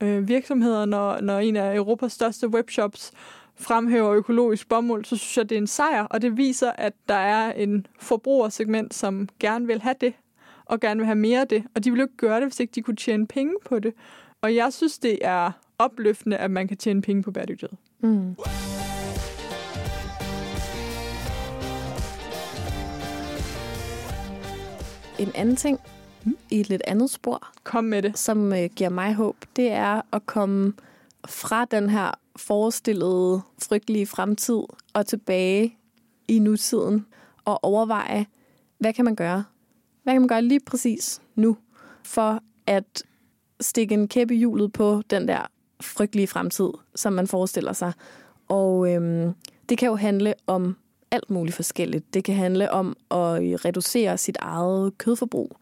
øh, 0.00 0.28
virksomheder, 0.28 0.84
når, 0.84 1.20
når 1.20 1.38
en 1.38 1.56
af 1.56 1.76
Europas 1.76 2.12
største 2.12 2.48
webshops 2.48 3.12
fremhæver 3.56 4.12
økologisk 4.12 4.68
bomuld, 4.68 5.04
så 5.04 5.16
synes 5.16 5.36
jeg, 5.36 5.48
det 5.48 5.54
er 5.54 5.60
en 5.60 5.66
sejr, 5.66 6.04
og 6.04 6.22
det 6.22 6.36
viser, 6.36 6.70
at 6.74 6.92
der 7.08 7.14
er 7.14 7.52
en 7.52 7.86
forbrugersegment, 8.00 8.94
som 8.94 9.28
gerne 9.40 9.66
vil 9.66 9.80
have 9.82 9.94
det, 10.00 10.14
og 10.64 10.80
gerne 10.80 10.98
vil 10.98 11.06
have 11.06 11.16
mere 11.16 11.40
af 11.40 11.48
det, 11.48 11.64
og 11.74 11.84
de 11.84 11.90
ville 11.90 12.00
jo 12.00 12.04
ikke 12.06 12.16
gøre 12.16 12.36
det, 12.40 12.44
hvis 12.48 12.60
ikke 12.60 12.72
de 12.74 12.82
kunne 12.82 12.96
tjene 12.96 13.26
penge 13.26 13.54
på 13.66 13.78
det. 13.78 13.94
Og 14.42 14.54
jeg 14.54 14.72
synes, 14.72 14.98
det 14.98 15.18
er 15.22 15.50
opløftende, 15.78 16.36
at 16.36 16.50
man 16.50 16.68
kan 16.68 16.76
tjene 16.76 17.02
penge 17.02 17.22
på 17.22 17.30
bæredygtighed. 17.30 17.76
Mm. 18.00 18.36
En 25.18 25.30
anden 25.34 25.56
ting 25.56 25.80
Mm. 26.24 26.36
i 26.50 26.60
et 26.60 26.68
lidt 26.68 26.82
andet 26.86 27.10
spor, 27.10 27.48
Kom 27.64 27.84
med 27.84 28.02
det. 28.02 28.18
som 28.18 28.52
øh, 28.52 28.70
giver 28.76 28.90
mig 28.90 29.14
håb, 29.14 29.36
det 29.56 29.72
er 29.72 30.02
at 30.12 30.26
komme 30.26 30.72
fra 31.28 31.64
den 31.64 31.90
her 31.90 32.10
forestillede, 32.36 33.40
frygtelige 33.62 34.06
fremtid 34.06 34.62
og 34.94 35.06
tilbage 35.06 35.78
i 36.28 36.38
nutiden 36.38 37.06
og 37.44 37.64
overveje, 37.64 38.26
hvad 38.78 38.92
kan 38.92 39.04
man 39.04 39.16
gøre? 39.16 39.44
Hvad 40.02 40.14
kan 40.14 40.20
man 40.20 40.28
gøre 40.28 40.42
lige 40.42 40.60
præcis 40.66 41.22
nu 41.34 41.56
for 42.04 42.42
at 42.66 43.02
stikke 43.60 43.94
en 43.94 44.08
kæppe 44.08 44.34
i 44.34 44.38
hjulet 44.38 44.72
på 44.72 45.02
den 45.10 45.28
der 45.28 45.46
frygtelige 45.80 46.26
fremtid, 46.26 46.68
som 46.94 47.12
man 47.12 47.26
forestiller 47.26 47.72
sig? 47.72 47.92
Og 48.48 48.94
øhm, 48.94 49.32
det 49.68 49.78
kan 49.78 49.88
jo 49.88 49.94
handle 49.94 50.34
om 50.46 50.76
alt 51.10 51.30
muligt 51.30 51.56
forskelligt. 51.56 52.14
Det 52.14 52.24
kan 52.24 52.34
handle 52.34 52.70
om 52.70 52.88
at 53.10 53.64
reducere 53.64 54.18
sit 54.18 54.36
eget 54.40 54.98
kødforbrug. 54.98 55.56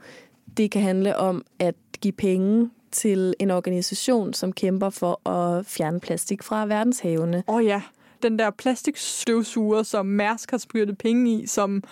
Det 0.56 0.70
kan 0.70 0.82
handle 0.82 1.16
om 1.16 1.44
at 1.58 1.74
give 2.00 2.12
penge 2.12 2.70
til 2.92 3.34
en 3.38 3.50
organisation, 3.50 4.34
som 4.34 4.52
kæmper 4.52 4.90
for 4.90 5.28
at 5.28 5.66
fjerne 5.66 6.00
plastik 6.00 6.42
fra 6.42 6.66
verdenshavene. 6.66 7.44
Åh 7.48 7.54
oh 7.54 7.64
ja, 7.64 7.82
den 8.22 8.38
der 8.38 8.50
plastikstøvsuger, 8.50 9.82
som 9.82 10.06
Mærsk 10.06 10.50
har 10.50 10.58
spyttet 10.58 10.98
penge 10.98 11.32
i, 11.32 11.46
som 11.46 11.82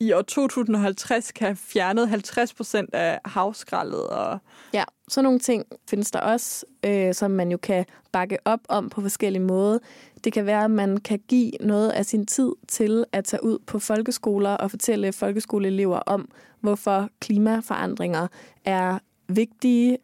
i 0.00 0.12
år 0.12 0.22
2050 0.22 1.32
kan 1.32 1.46
have 1.46 1.56
fjernet 1.56 2.08
50 2.08 2.54
procent 2.54 2.94
af 2.94 3.20
havskraldet. 3.24 4.06
Og 4.06 4.38
Ja, 4.74 4.84
sådan 5.08 5.24
nogle 5.24 5.38
ting 5.38 5.64
findes 5.90 6.10
der 6.10 6.20
også, 6.20 6.66
øh, 6.84 7.14
som 7.14 7.30
man 7.30 7.50
jo 7.50 7.56
kan 7.56 7.84
bakke 8.12 8.38
op 8.44 8.60
om 8.68 8.90
på 8.90 9.00
forskellige 9.00 9.42
måder. 9.42 9.78
Det 10.24 10.32
kan 10.32 10.46
være, 10.46 10.64
at 10.64 10.70
man 10.70 10.96
kan 10.96 11.20
give 11.28 11.52
noget 11.60 11.90
af 11.90 12.06
sin 12.06 12.26
tid 12.26 12.52
til 12.68 13.04
at 13.12 13.24
tage 13.24 13.44
ud 13.44 13.58
på 13.66 13.78
folkeskoler 13.78 14.50
og 14.50 14.70
fortælle 14.70 15.12
folkeskoleelever 15.12 15.98
om, 15.98 16.28
hvorfor 16.60 17.08
klimaforandringer 17.20 18.26
er 18.64 18.98
vigtige. 19.28 19.98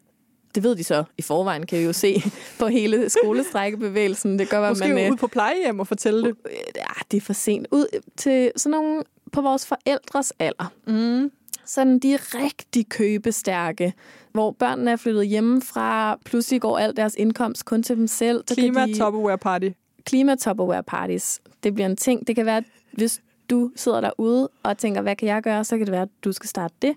Det 0.55 0.63
ved 0.63 0.75
de 0.75 0.83
så 0.83 1.03
i 1.17 1.21
forvejen, 1.21 1.65
kan 1.65 1.79
vi 1.79 1.83
jo 1.83 1.93
se 1.93 2.23
på 2.59 2.67
hele 2.67 3.09
skolestrækkebevægelsen. 3.09 4.39
Det 4.39 4.49
gør, 4.49 4.69
måske 4.69 4.87
man... 4.87 5.05
øh, 5.05 5.11
ud 5.11 5.17
på 5.17 5.27
plejehjem 5.27 5.79
og 5.79 5.87
fortælle 5.87 6.23
det. 6.23 6.35
Ja, 6.75 6.83
det 7.11 7.17
er 7.17 7.21
for 7.21 7.33
sent. 7.33 7.67
Ud 7.71 7.85
til 8.17 8.51
sådan 8.55 8.71
nogle 8.71 9.03
på 9.31 9.41
vores 9.41 9.65
forældres 9.65 10.33
alder. 10.39 10.73
Mm. 10.87 11.31
Sådan 11.65 11.99
de 11.99 12.17
rigtig 12.21 12.89
købestærke, 12.89 13.93
hvor 14.31 14.51
børnene 14.51 14.91
er 14.91 14.95
flyttet 14.95 15.27
hjemmefra, 15.27 16.17
pludselig 16.25 16.61
går 16.61 16.77
al 16.77 16.95
deres 16.95 17.15
indkomst 17.17 17.65
kun 17.65 17.83
til 17.83 17.97
dem 17.97 18.07
selv. 18.07 18.43
Så 18.47 18.55
Klima 18.55 18.85
de- 18.85 18.99
Tupperware 18.99 19.37
Party. 19.37 19.69
Klima 20.05 20.35
Tupperware 20.35 20.83
Parties. 20.83 21.41
Det 21.63 21.73
bliver 21.73 21.87
en 21.89 21.97
ting. 21.97 22.27
Det 22.27 22.35
kan 22.35 22.45
være, 22.45 22.63
hvis 22.93 23.21
du 23.49 23.71
sidder 23.75 24.01
derude 24.01 24.49
og 24.63 24.77
tænker, 24.77 25.01
hvad 25.01 25.15
kan 25.15 25.27
jeg 25.27 25.41
gøre, 25.43 25.63
så 25.63 25.77
kan 25.77 25.85
det 25.85 25.91
være, 25.91 26.01
at 26.01 26.09
du 26.23 26.31
skal 26.31 26.49
starte 26.49 26.73
det. 26.81 26.95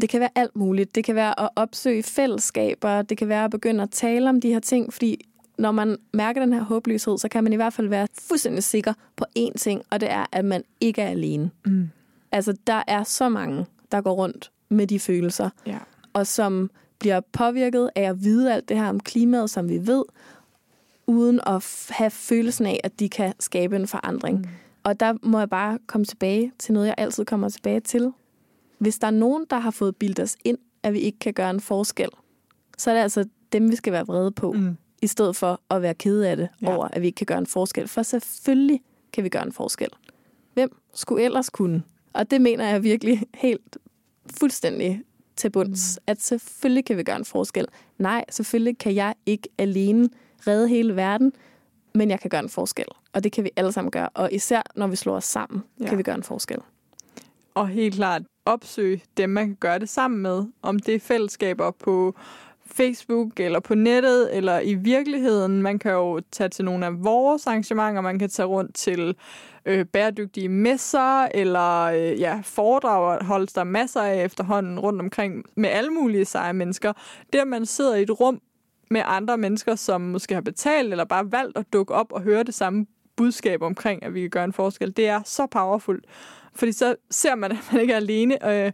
Det 0.00 0.08
kan 0.08 0.20
være 0.20 0.30
alt 0.34 0.56
muligt. 0.56 0.94
Det 0.94 1.04
kan 1.04 1.14
være 1.14 1.40
at 1.40 1.48
opsøge 1.56 2.02
fællesskaber. 2.02 3.02
Det 3.02 3.18
kan 3.18 3.28
være 3.28 3.44
at 3.44 3.50
begynde 3.50 3.82
at 3.82 3.90
tale 3.90 4.28
om 4.28 4.40
de 4.40 4.48
her 4.48 4.60
ting, 4.60 4.92
fordi 4.92 5.28
når 5.58 5.72
man 5.72 5.96
mærker 6.12 6.40
den 6.40 6.52
her 6.52 6.62
håbløshed, 6.62 7.18
så 7.18 7.28
kan 7.28 7.44
man 7.44 7.52
i 7.52 7.56
hvert 7.56 7.72
fald 7.72 7.88
være 7.88 8.08
fuldstændig 8.28 8.62
sikker 8.64 8.92
på 9.16 9.24
én 9.38 9.52
ting, 9.58 9.82
og 9.90 10.00
det 10.00 10.10
er, 10.10 10.26
at 10.32 10.44
man 10.44 10.62
ikke 10.80 11.02
er 11.02 11.08
alene. 11.08 11.50
Mm. 11.66 11.90
Altså, 12.32 12.56
der 12.66 12.82
er 12.86 13.02
så 13.02 13.28
mange, 13.28 13.66
der 13.92 14.00
går 14.00 14.12
rundt 14.12 14.50
med 14.68 14.86
de 14.86 15.00
følelser, 15.00 15.50
Ja. 15.66 15.78
og 16.12 16.26
som 16.26 16.70
bliver 16.98 17.20
påvirket 17.32 17.90
af 17.94 18.02
at 18.02 18.22
vide 18.24 18.54
alt 18.54 18.68
det 18.68 18.76
her 18.78 18.88
om 18.88 19.00
klimaet, 19.00 19.50
som 19.50 19.68
vi 19.68 19.86
ved, 19.86 20.04
uden 21.06 21.40
at 21.46 21.86
have 21.90 22.10
følelsen 22.10 22.66
af, 22.66 22.80
at 22.84 23.00
de 23.00 23.08
kan 23.08 23.34
skabe 23.40 23.76
en 23.76 23.86
forandring. 23.86 24.38
Mm. 24.38 24.44
Og 24.84 25.00
der 25.00 25.14
må 25.22 25.38
jeg 25.38 25.50
bare 25.50 25.78
komme 25.86 26.04
tilbage 26.04 26.52
til 26.58 26.74
noget, 26.74 26.86
jeg 26.86 26.94
altid 26.98 27.24
kommer 27.24 27.48
tilbage 27.48 27.80
til. 27.80 28.12
Hvis 28.78 28.98
der 28.98 29.06
er 29.06 29.10
nogen, 29.10 29.46
der 29.50 29.58
har 29.58 29.70
fået 29.70 29.96
bildet 29.96 30.20
os 30.20 30.36
ind, 30.44 30.58
at 30.82 30.92
vi 30.92 30.98
ikke 30.98 31.18
kan 31.18 31.34
gøre 31.34 31.50
en 31.50 31.60
forskel, 31.60 32.08
så 32.78 32.90
er 32.90 32.94
det 32.94 33.02
altså 33.02 33.24
dem, 33.52 33.70
vi 33.70 33.76
skal 33.76 33.92
være 33.92 34.06
vrede 34.06 34.32
på, 34.32 34.52
mm. 34.52 34.76
i 35.02 35.06
stedet 35.06 35.36
for 35.36 35.60
at 35.70 35.82
være 35.82 35.94
kede 35.94 36.28
af 36.28 36.36
det 36.36 36.48
ja. 36.62 36.76
over, 36.76 36.88
at 36.92 37.02
vi 37.02 37.06
ikke 37.06 37.16
kan 37.16 37.26
gøre 37.26 37.38
en 37.38 37.46
forskel. 37.46 37.88
For 37.88 38.02
selvfølgelig 38.02 38.80
kan 39.12 39.24
vi 39.24 39.28
gøre 39.28 39.46
en 39.46 39.52
forskel. 39.52 39.88
Hvem 40.54 40.76
skulle 40.94 41.24
ellers 41.24 41.50
kunne? 41.50 41.82
Og 42.12 42.30
det 42.30 42.40
mener 42.40 42.68
jeg 42.68 42.82
virkelig 42.82 43.22
helt 43.34 43.76
fuldstændig 44.38 45.02
til 45.36 45.50
bunds, 45.50 45.98
mm. 45.98 46.04
at 46.06 46.22
selvfølgelig 46.22 46.84
kan 46.84 46.96
vi 46.96 47.02
gøre 47.02 47.16
en 47.16 47.24
forskel. 47.24 47.66
Nej, 47.98 48.24
selvfølgelig 48.30 48.78
kan 48.78 48.94
jeg 48.94 49.14
ikke 49.26 49.48
alene 49.58 50.08
redde 50.46 50.68
hele 50.68 50.96
verden, 50.96 51.32
men 51.94 52.10
jeg 52.10 52.20
kan 52.20 52.30
gøre 52.30 52.42
en 52.42 52.48
forskel. 52.48 52.86
Og 53.12 53.24
det 53.24 53.32
kan 53.32 53.44
vi 53.44 53.50
alle 53.56 53.72
sammen 53.72 53.90
gøre. 53.90 54.08
Og 54.08 54.32
især 54.32 54.62
når 54.76 54.86
vi 54.86 54.96
slår 54.96 55.16
os 55.16 55.24
sammen, 55.24 55.62
ja. 55.80 55.88
kan 55.88 55.98
vi 55.98 56.02
gøre 56.02 56.14
en 56.14 56.22
forskel. 56.22 56.58
Og 57.54 57.68
helt 57.68 57.94
klart 57.94 58.22
opsøge 58.46 59.02
dem, 59.16 59.30
man 59.30 59.46
kan 59.46 59.56
gøre 59.60 59.78
det 59.78 59.88
sammen 59.88 60.22
med. 60.22 60.44
Om 60.62 60.78
det 60.78 60.94
er 60.94 61.00
fællesskaber 61.00 61.70
på 61.70 62.14
Facebook 62.66 63.40
eller 63.40 63.60
på 63.60 63.74
nettet 63.74 64.36
eller 64.36 64.60
i 64.60 64.74
virkeligheden. 64.74 65.62
Man 65.62 65.78
kan 65.78 65.92
jo 65.92 66.20
tage 66.32 66.48
til 66.48 66.64
nogle 66.64 66.86
af 66.86 67.04
vores 67.04 67.46
arrangementer, 67.46 68.00
man 68.00 68.18
kan 68.18 68.28
tage 68.28 68.46
rundt 68.46 68.74
til 68.74 69.16
øh, 69.66 69.84
bæredygtige 69.84 70.48
messer 70.48 71.22
eller 71.34 71.82
øh, 71.82 72.20
ja, 72.20 72.40
foredrag, 72.44 73.24
holdes 73.24 73.52
der 73.52 73.64
masser 73.64 74.00
af 74.00 74.24
efterhånden 74.24 74.80
rundt 74.80 75.00
omkring 75.00 75.44
med 75.56 75.68
alle 75.68 75.90
mulige 75.90 76.24
seje 76.24 76.52
mennesker. 76.52 76.92
Det, 77.32 77.38
at 77.38 77.48
man 77.48 77.66
sidder 77.66 77.94
i 77.94 78.02
et 78.02 78.20
rum 78.20 78.40
med 78.90 79.02
andre 79.04 79.38
mennesker, 79.38 79.74
som 79.74 80.00
måske 80.00 80.34
har 80.34 80.40
betalt 80.40 80.90
eller 80.90 81.04
bare 81.04 81.32
valgt 81.32 81.58
at 81.58 81.72
dukke 81.72 81.94
op 81.94 82.12
og 82.12 82.22
høre 82.22 82.42
det 82.42 82.54
samme 82.54 82.86
budskab 83.16 83.62
omkring, 83.62 84.02
at 84.02 84.14
vi 84.14 84.20
kan 84.20 84.30
gøre 84.30 84.44
en 84.44 84.52
forskel, 84.52 84.96
det 84.96 85.08
er 85.08 85.20
så 85.24 85.46
powerfult. 85.46 86.04
Fordi 86.54 86.72
så 86.72 86.96
ser 87.10 87.34
man, 87.34 87.52
at 87.52 87.58
man 87.72 87.80
ikke 87.80 87.92
er 87.92 87.96
alene. 87.96 88.66
Øh, 88.66 88.72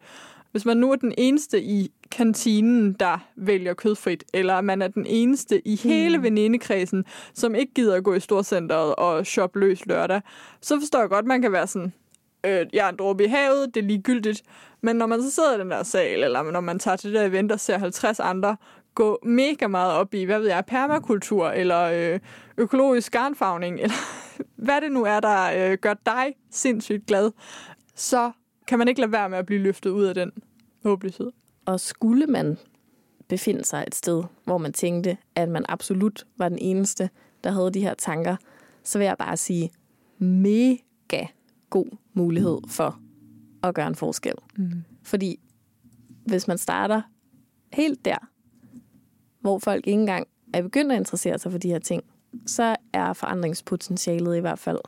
hvis 0.52 0.64
man 0.64 0.76
nu 0.76 0.92
er 0.92 0.96
den 0.96 1.14
eneste 1.18 1.62
i 1.62 1.92
kantinen, 2.10 2.92
der 2.92 3.18
vælger 3.36 3.74
kødfrit, 3.74 4.24
eller 4.34 4.60
man 4.60 4.82
er 4.82 4.88
den 4.88 5.06
eneste 5.06 5.68
i 5.68 5.76
hele 5.76 6.18
mm. 6.18 6.24
venindekredsen, 6.24 7.04
som 7.34 7.54
ikke 7.54 7.74
gider 7.74 7.96
at 7.96 8.04
gå 8.04 8.14
i 8.14 8.20
storcenteret 8.20 8.94
og 8.94 9.26
shoppe 9.26 9.60
løs 9.60 9.86
lørdag, 9.86 10.20
så 10.60 10.80
forstår 10.80 11.00
jeg 11.00 11.08
godt, 11.08 11.22
at 11.22 11.28
man 11.28 11.42
kan 11.42 11.52
være 11.52 11.66
sådan, 11.66 11.92
øh, 12.44 12.66
jeg 12.72 12.86
er 12.86 12.88
en 12.88 12.96
dråbe 12.96 13.24
i 13.24 13.26
havet, 13.26 13.74
det 13.74 13.82
er 13.82 13.86
ligegyldigt. 13.86 14.42
Men 14.80 14.96
når 14.96 15.06
man 15.06 15.22
så 15.22 15.30
sidder 15.30 15.56
i 15.56 15.60
den 15.60 15.70
der 15.70 15.82
sal, 15.82 16.24
eller 16.24 16.42
når 16.50 16.60
man 16.60 16.78
tager 16.78 16.96
til 16.96 17.12
det 17.12 17.20
der 17.20 17.26
event 17.26 17.52
og 17.52 17.60
ser 17.60 17.78
50 17.78 18.20
andre 18.20 18.56
gå 18.94 19.18
mega 19.22 19.66
meget 19.66 19.92
op 19.92 20.14
i, 20.14 20.24
hvad 20.24 20.38
ved 20.38 20.48
jeg, 20.48 20.64
permakultur, 20.66 21.48
eller 21.48 21.80
øh, 21.82 22.20
økologisk 22.56 23.12
garnfagning, 23.12 23.80
eller 23.82 23.94
hvad 24.56 24.80
det 24.80 24.92
nu 24.92 25.04
er, 25.04 25.20
der 25.20 25.70
øh, 25.70 25.78
gør 25.78 25.94
dig 26.06 26.34
sindssygt 26.50 27.06
glad, 27.06 27.30
så 28.00 28.32
kan 28.66 28.78
man 28.78 28.88
ikke 28.88 29.00
lade 29.00 29.12
være 29.12 29.28
med 29.28 29.38
at 29.38 29.46
blive 29.46 29.60
løftet 29.60 29.90
ud 29.90 30.04
af 30.04 30.14
den 30.14 30.32
håbløshed. 30.82 31.30
Og 31.64 31.80
skulle 31.80 32.26
man 32.26 32.58
befinde 33.28 33.64
sig 33.64 33.84
et 33.86 33.94
sted, 33.94 34.24
hvor 34.44 34.58
man 34.58 34.72
tænkte, 34.72 35.16
at 35.34 35.48
man 35.48 35.64
absolut 35.68 36.26
var 36.36 36.48
den 36.48 36.58
eneste, 36.58 37.10
der 37.44 37.50
havde 37.50 37.70
de 37.70 37.80
her 37.80 37.94
tanker, 37.94 38.36
så 38.82 38.98
vil 38.98 39.04
jeg 39.04 39.16
bare 39.18 39.36
sige, 39.36 39.70
mega 40.18 41.26
god 41.70 41.96
mulighed 42.14 42.58
for 42.68 43.00
at 43.62 43.74
gøre 43.74 43.86
en 43.86 43.94
forskel. 43.94 44.34
Mm. 44.56 44.84
Fordi 45.02 45.40
hvis 46.26 46.48
man 46.48 46.58
starter 46.58 47.02
helt 47.72 48.04
der, 48.04 48.28
hvor 49.40 49.58
folk 49.58 49.86
ikke 49.86 50.00
engang 50.00 50.26
er 50.52 50.62
begyndt 50.62 50.92
at 50.92 50.98
interessere 50.98 51.38
sig 51.38 51.52
for 51.52 51.58
de 51.58 51.68
her 51.68 51.78
ting, 51.78 52.04
så 52.46 52.76
er 52.92 53.12
forandringspotentialet 53.12 54.36
i 54.36 54.40
hvert 54.40 54.58
fald 54.58 54.78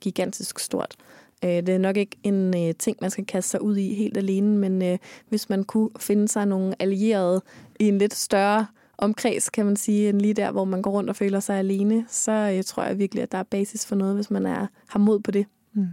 gigantisk 0.00 0.58
stort. 0.58 0.96
Øh, 1.44 1.50
det 1.50 1.68
er 1.68 1.78
nok 1.78 1.96
ikke 1.96 2.16
en 2.22 2.56
øh, 2.56 2.74
ting, 2.74 2.96
man 3.00 3.10
skal 3.10 3.26
kaste 3.26 3.50
sig 3.50 3.62
ud 3.62 3.76
i 3.76 3.94
helt 3.94 4.16
alene, 4.16 4.58
men 4.58 4.82
øh, 4.82 4.98
hvis 5.28 5.48
man 5.48 5.64
kunne 5.64 5.90
finde 5.98 6.28
sig 6.28 6.46
nogle 6.46 6.82
allierede 6.82 7.42
i 7.80 7.88
en 7.88 7.98
lidt 7.98 8.14
større 8.14 8.66
omkreds, 8.98 9.50
kan 9.50 9.66
man 9.66 9.76
sige, 9.76 10.08
end 10.08 10.20
lige 10.20 10.34
der, 10.34 10.50
hvor 10.50 10.64
man 10.64 10.82
går 10.82 10.90
rundt 10.90 11.10
og 11.10 11.16
føler 11.16 11.40
sig 11.40 11.58
alene, 11.58 12.04
så 12.08 12.62
tror 12.66 12.82
jeg 12.82 12.98
virkelig, 12.98 13.22
at 13.22 13.32
der 13.32 13.38
er 13.38 13.42
basis 13.42 13.86
for 13.86 13.94
noget, 13.94 14.14
hvis 14.14 14.30
man 14.30 14.46
er, 14.46 14.66
har 14.88 14.98
mod 14.98 15.20
på 15.20 15.30
det. 15.30 15.46
Mm. 15.72 15.86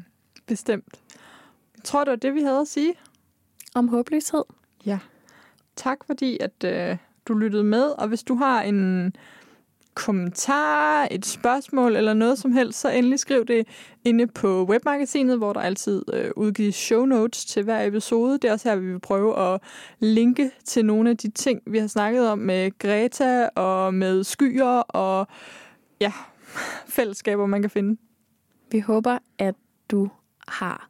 Bestemt. 0.48 0.94
Jeg 1.76 1.84
tror, 1.84 2.04
det 2.04 2.12
var 2.12 2.16
det, 2.16 2.34
vi 2.34 2.42
havde 2.42 2.60
at 2.60 2.68
sige. 2.68 2.94
Om 3.76 3.88
håbløshed. 3.88 4.44
Ja. 4.86 5.00
Tak 5.76 5.98
fordi, 6.06 6.38
at 6.40 6.64
øh, 6.64 6.98
du 7.26 7.34
lyttede 7.34 7.64
med, 7.64 7.84
og 7.84 8.08
hvis 8.08 8.24
du 8.24 8.36
har 8.36 8.62
en 8.62 9.16
kommentar, 9.96 11.08
et 11.12 11.26
spørgsmål 11.26 11.96
eller 11.96 12.14
noget 12.14 12.38
som 12.38 12.52
helst, 12.52 12.80
så 12.80 12.90
endelig 12.90 13.20
skriv 13.20 13.46
det 13.46 13.68
inde 14.06 14.28
på 14.28 14.66
webmagasinet, 14.70 15.38
hvor 15.38 15.54
der 15.54 15.60
altid 15.60 16.04
øh, 16.14 16.32
udgives 16.36 16.76
show 16.76 17.06
notes 17.06 17.46
til 17.46 17.64
hver 17.64 17.86
episode. 17.86 18.34
Det 18.34 18.46
er 18.46 18.52
også 18.52 18.70
her, 18.70 18.76
vi 18.76 18.92
vil 18.92 19.00
prøve 19.00 19.40
at 19.40 19.62
linke 20.00 20.52
til 20.66 20.86
nogle 20.86 21.10
af 21.10 21.18
de 21.18 21.32
ting, 21.32 21.62
vi 21.68 21.78
har 21.78 21.88
snakket 21.88 22.30
om 22.30 22.40
med 22.40 22.80
Greta 22.80 23.50
og 23.56 23.94
med 23.94 24.24
skyer 24.24 24.80
og 24.80 25.28
ja, 26.02 26.12
fællesskaber, 26.88 27.46
man 27.46 27.62
kan 27.62 27.72
finde. 27.72 28.02
Vi 28.72 28.80
håber, 28.80 29.18
at 29.40 29.56
du 29.92 30.10
har 30.48 30.90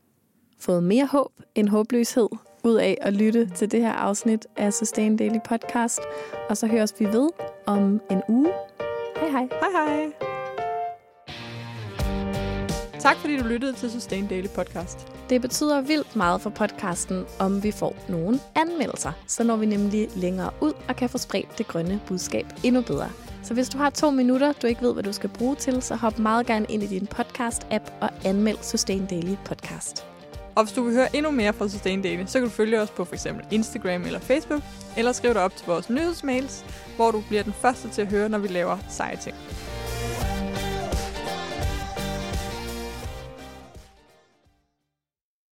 fået 0.60 0.84
mere 0.84 1.06
håb 1.06 1.32
end 1.56 1.70
håbløshed 1.70 2.28
ud 2.64 2.76
af 2.76 2.98
at 3.02 3.14
lytte 3.14 3.50
til 3.50 3.72
det 3.72 3.82
her 3.82 3.92
afsnit 3.92 4.48
af 4.56 4.74
Sustain 4.74 5.18
Daily 5.18 5.40
Podcast. 5.46 6.00
Og 6.50 6.58
så 6.58 6.68
høres 6.68 6.94
vi 7.00 7.06
ved 7.06 7.30
om 7.66 8.02
en 8.12 8.22
uge. 8.28 8.52
Hej 9.16 9.30
hej. 9.30 9.48
Hej 9.62 9.72
hej. 9.72 10.12
Tak 13.00 13.18
fordi 13.18 13.38
du 13.38 13.44
lyttede 13.44 13.74
til 13.74 13.92
Sustain 13.92 14.28
Daily 14.28 14.48
Podcast. 14.56 15.08
Det 15.30 15.42
betyder 15.42 15.82
vildt 15.82 16.16
meget 16.16 16.42
for 16.42 16.50
podcasten, 16.50 17.26
om 17.40 17.64
vi 17.64 17.72
får 17.72 17.96
nogle 18.10 18.40
anmeldelser. 18.56 19.12
Så 19.28 19.44
når 19.44 19.56
vi 19.56 19.66
nemlig 19.66 20.10
længere 20.16 20.52
ud 20.62 20.74
og 20.90 20.96
kan 20.96 21.10
få 21.10 21.18
spredt 21.18 21.58
det 21.58 21.68
grønne 21.68 22.02
budskab 22.08 22.46
endnu 22.64 22.82
bedre. 22.82 23.10
Så 23.44 23.54
hvis 23.54 23.70
du 23.70 23.78
har 23.78 23.90
to 23.90 24.12
minutter, 24.12 24.54
du 24.54 24.68
ikke 24.68 24.82
ved, 24.82 24.94
hvad 24.94 25.04
du 25.04 25.14
skal 25.14 25.30
bruge 25.30 25.56
til, 25.56 25.82
så 25.82 25.96
hop 25.96 26.20
meget 26.20 26.46
gerne 26.48 26.66
ind 26.70 26.84
i 26.84 26.88
din 26.88 27.08
podcast-app 27.16 27.92
og 28.02 28.10
anmeld 28.26 28.58
Sustain 28.62 29.06
Daily 29.06 29.36
Podcast. 29.46 30.15
Og 30.56 30.64
hvis 30.64 30.74
du 30.74 30.84
vil 30.84 30.94
høre 30.94 31.16
endnu 31.16 31.32
mere 31.32 31.54
fra 31.54 31.70
Sustain 31.70 32.02
Daily, 32.02 32.26
så 32.26 32.40
kan 32.40 32.48
du 32.48 32.54
følge 32.54 32.82
os 32.82 32.90
på 32.90 33.06
f.eks. 33.06 33.28
Instagram 33.52 34.04
eller 34.04 34.20
Facebook, 34.20 34.62
eller 34.98 35.12
skriv 35.12 35.34
dig 35.34 35.42
op 35.42 35.56
til 35.56 35.66
vores 35.66 35.90
nyhedsmails, 35.90 36.66
hvor 36.96 37.12
du 37.12 37.24
bliver 37.28 37.44
den 37.44 37.54
første 37.54 37.90
til 37.90 38.02
at 38.02 38.08
høre, 38.08 38.30
når 38.30 38.38
vi 38.38 38.48
laver 38.48 38.78
seje 38.90 39.16
ting. 39.16 39.36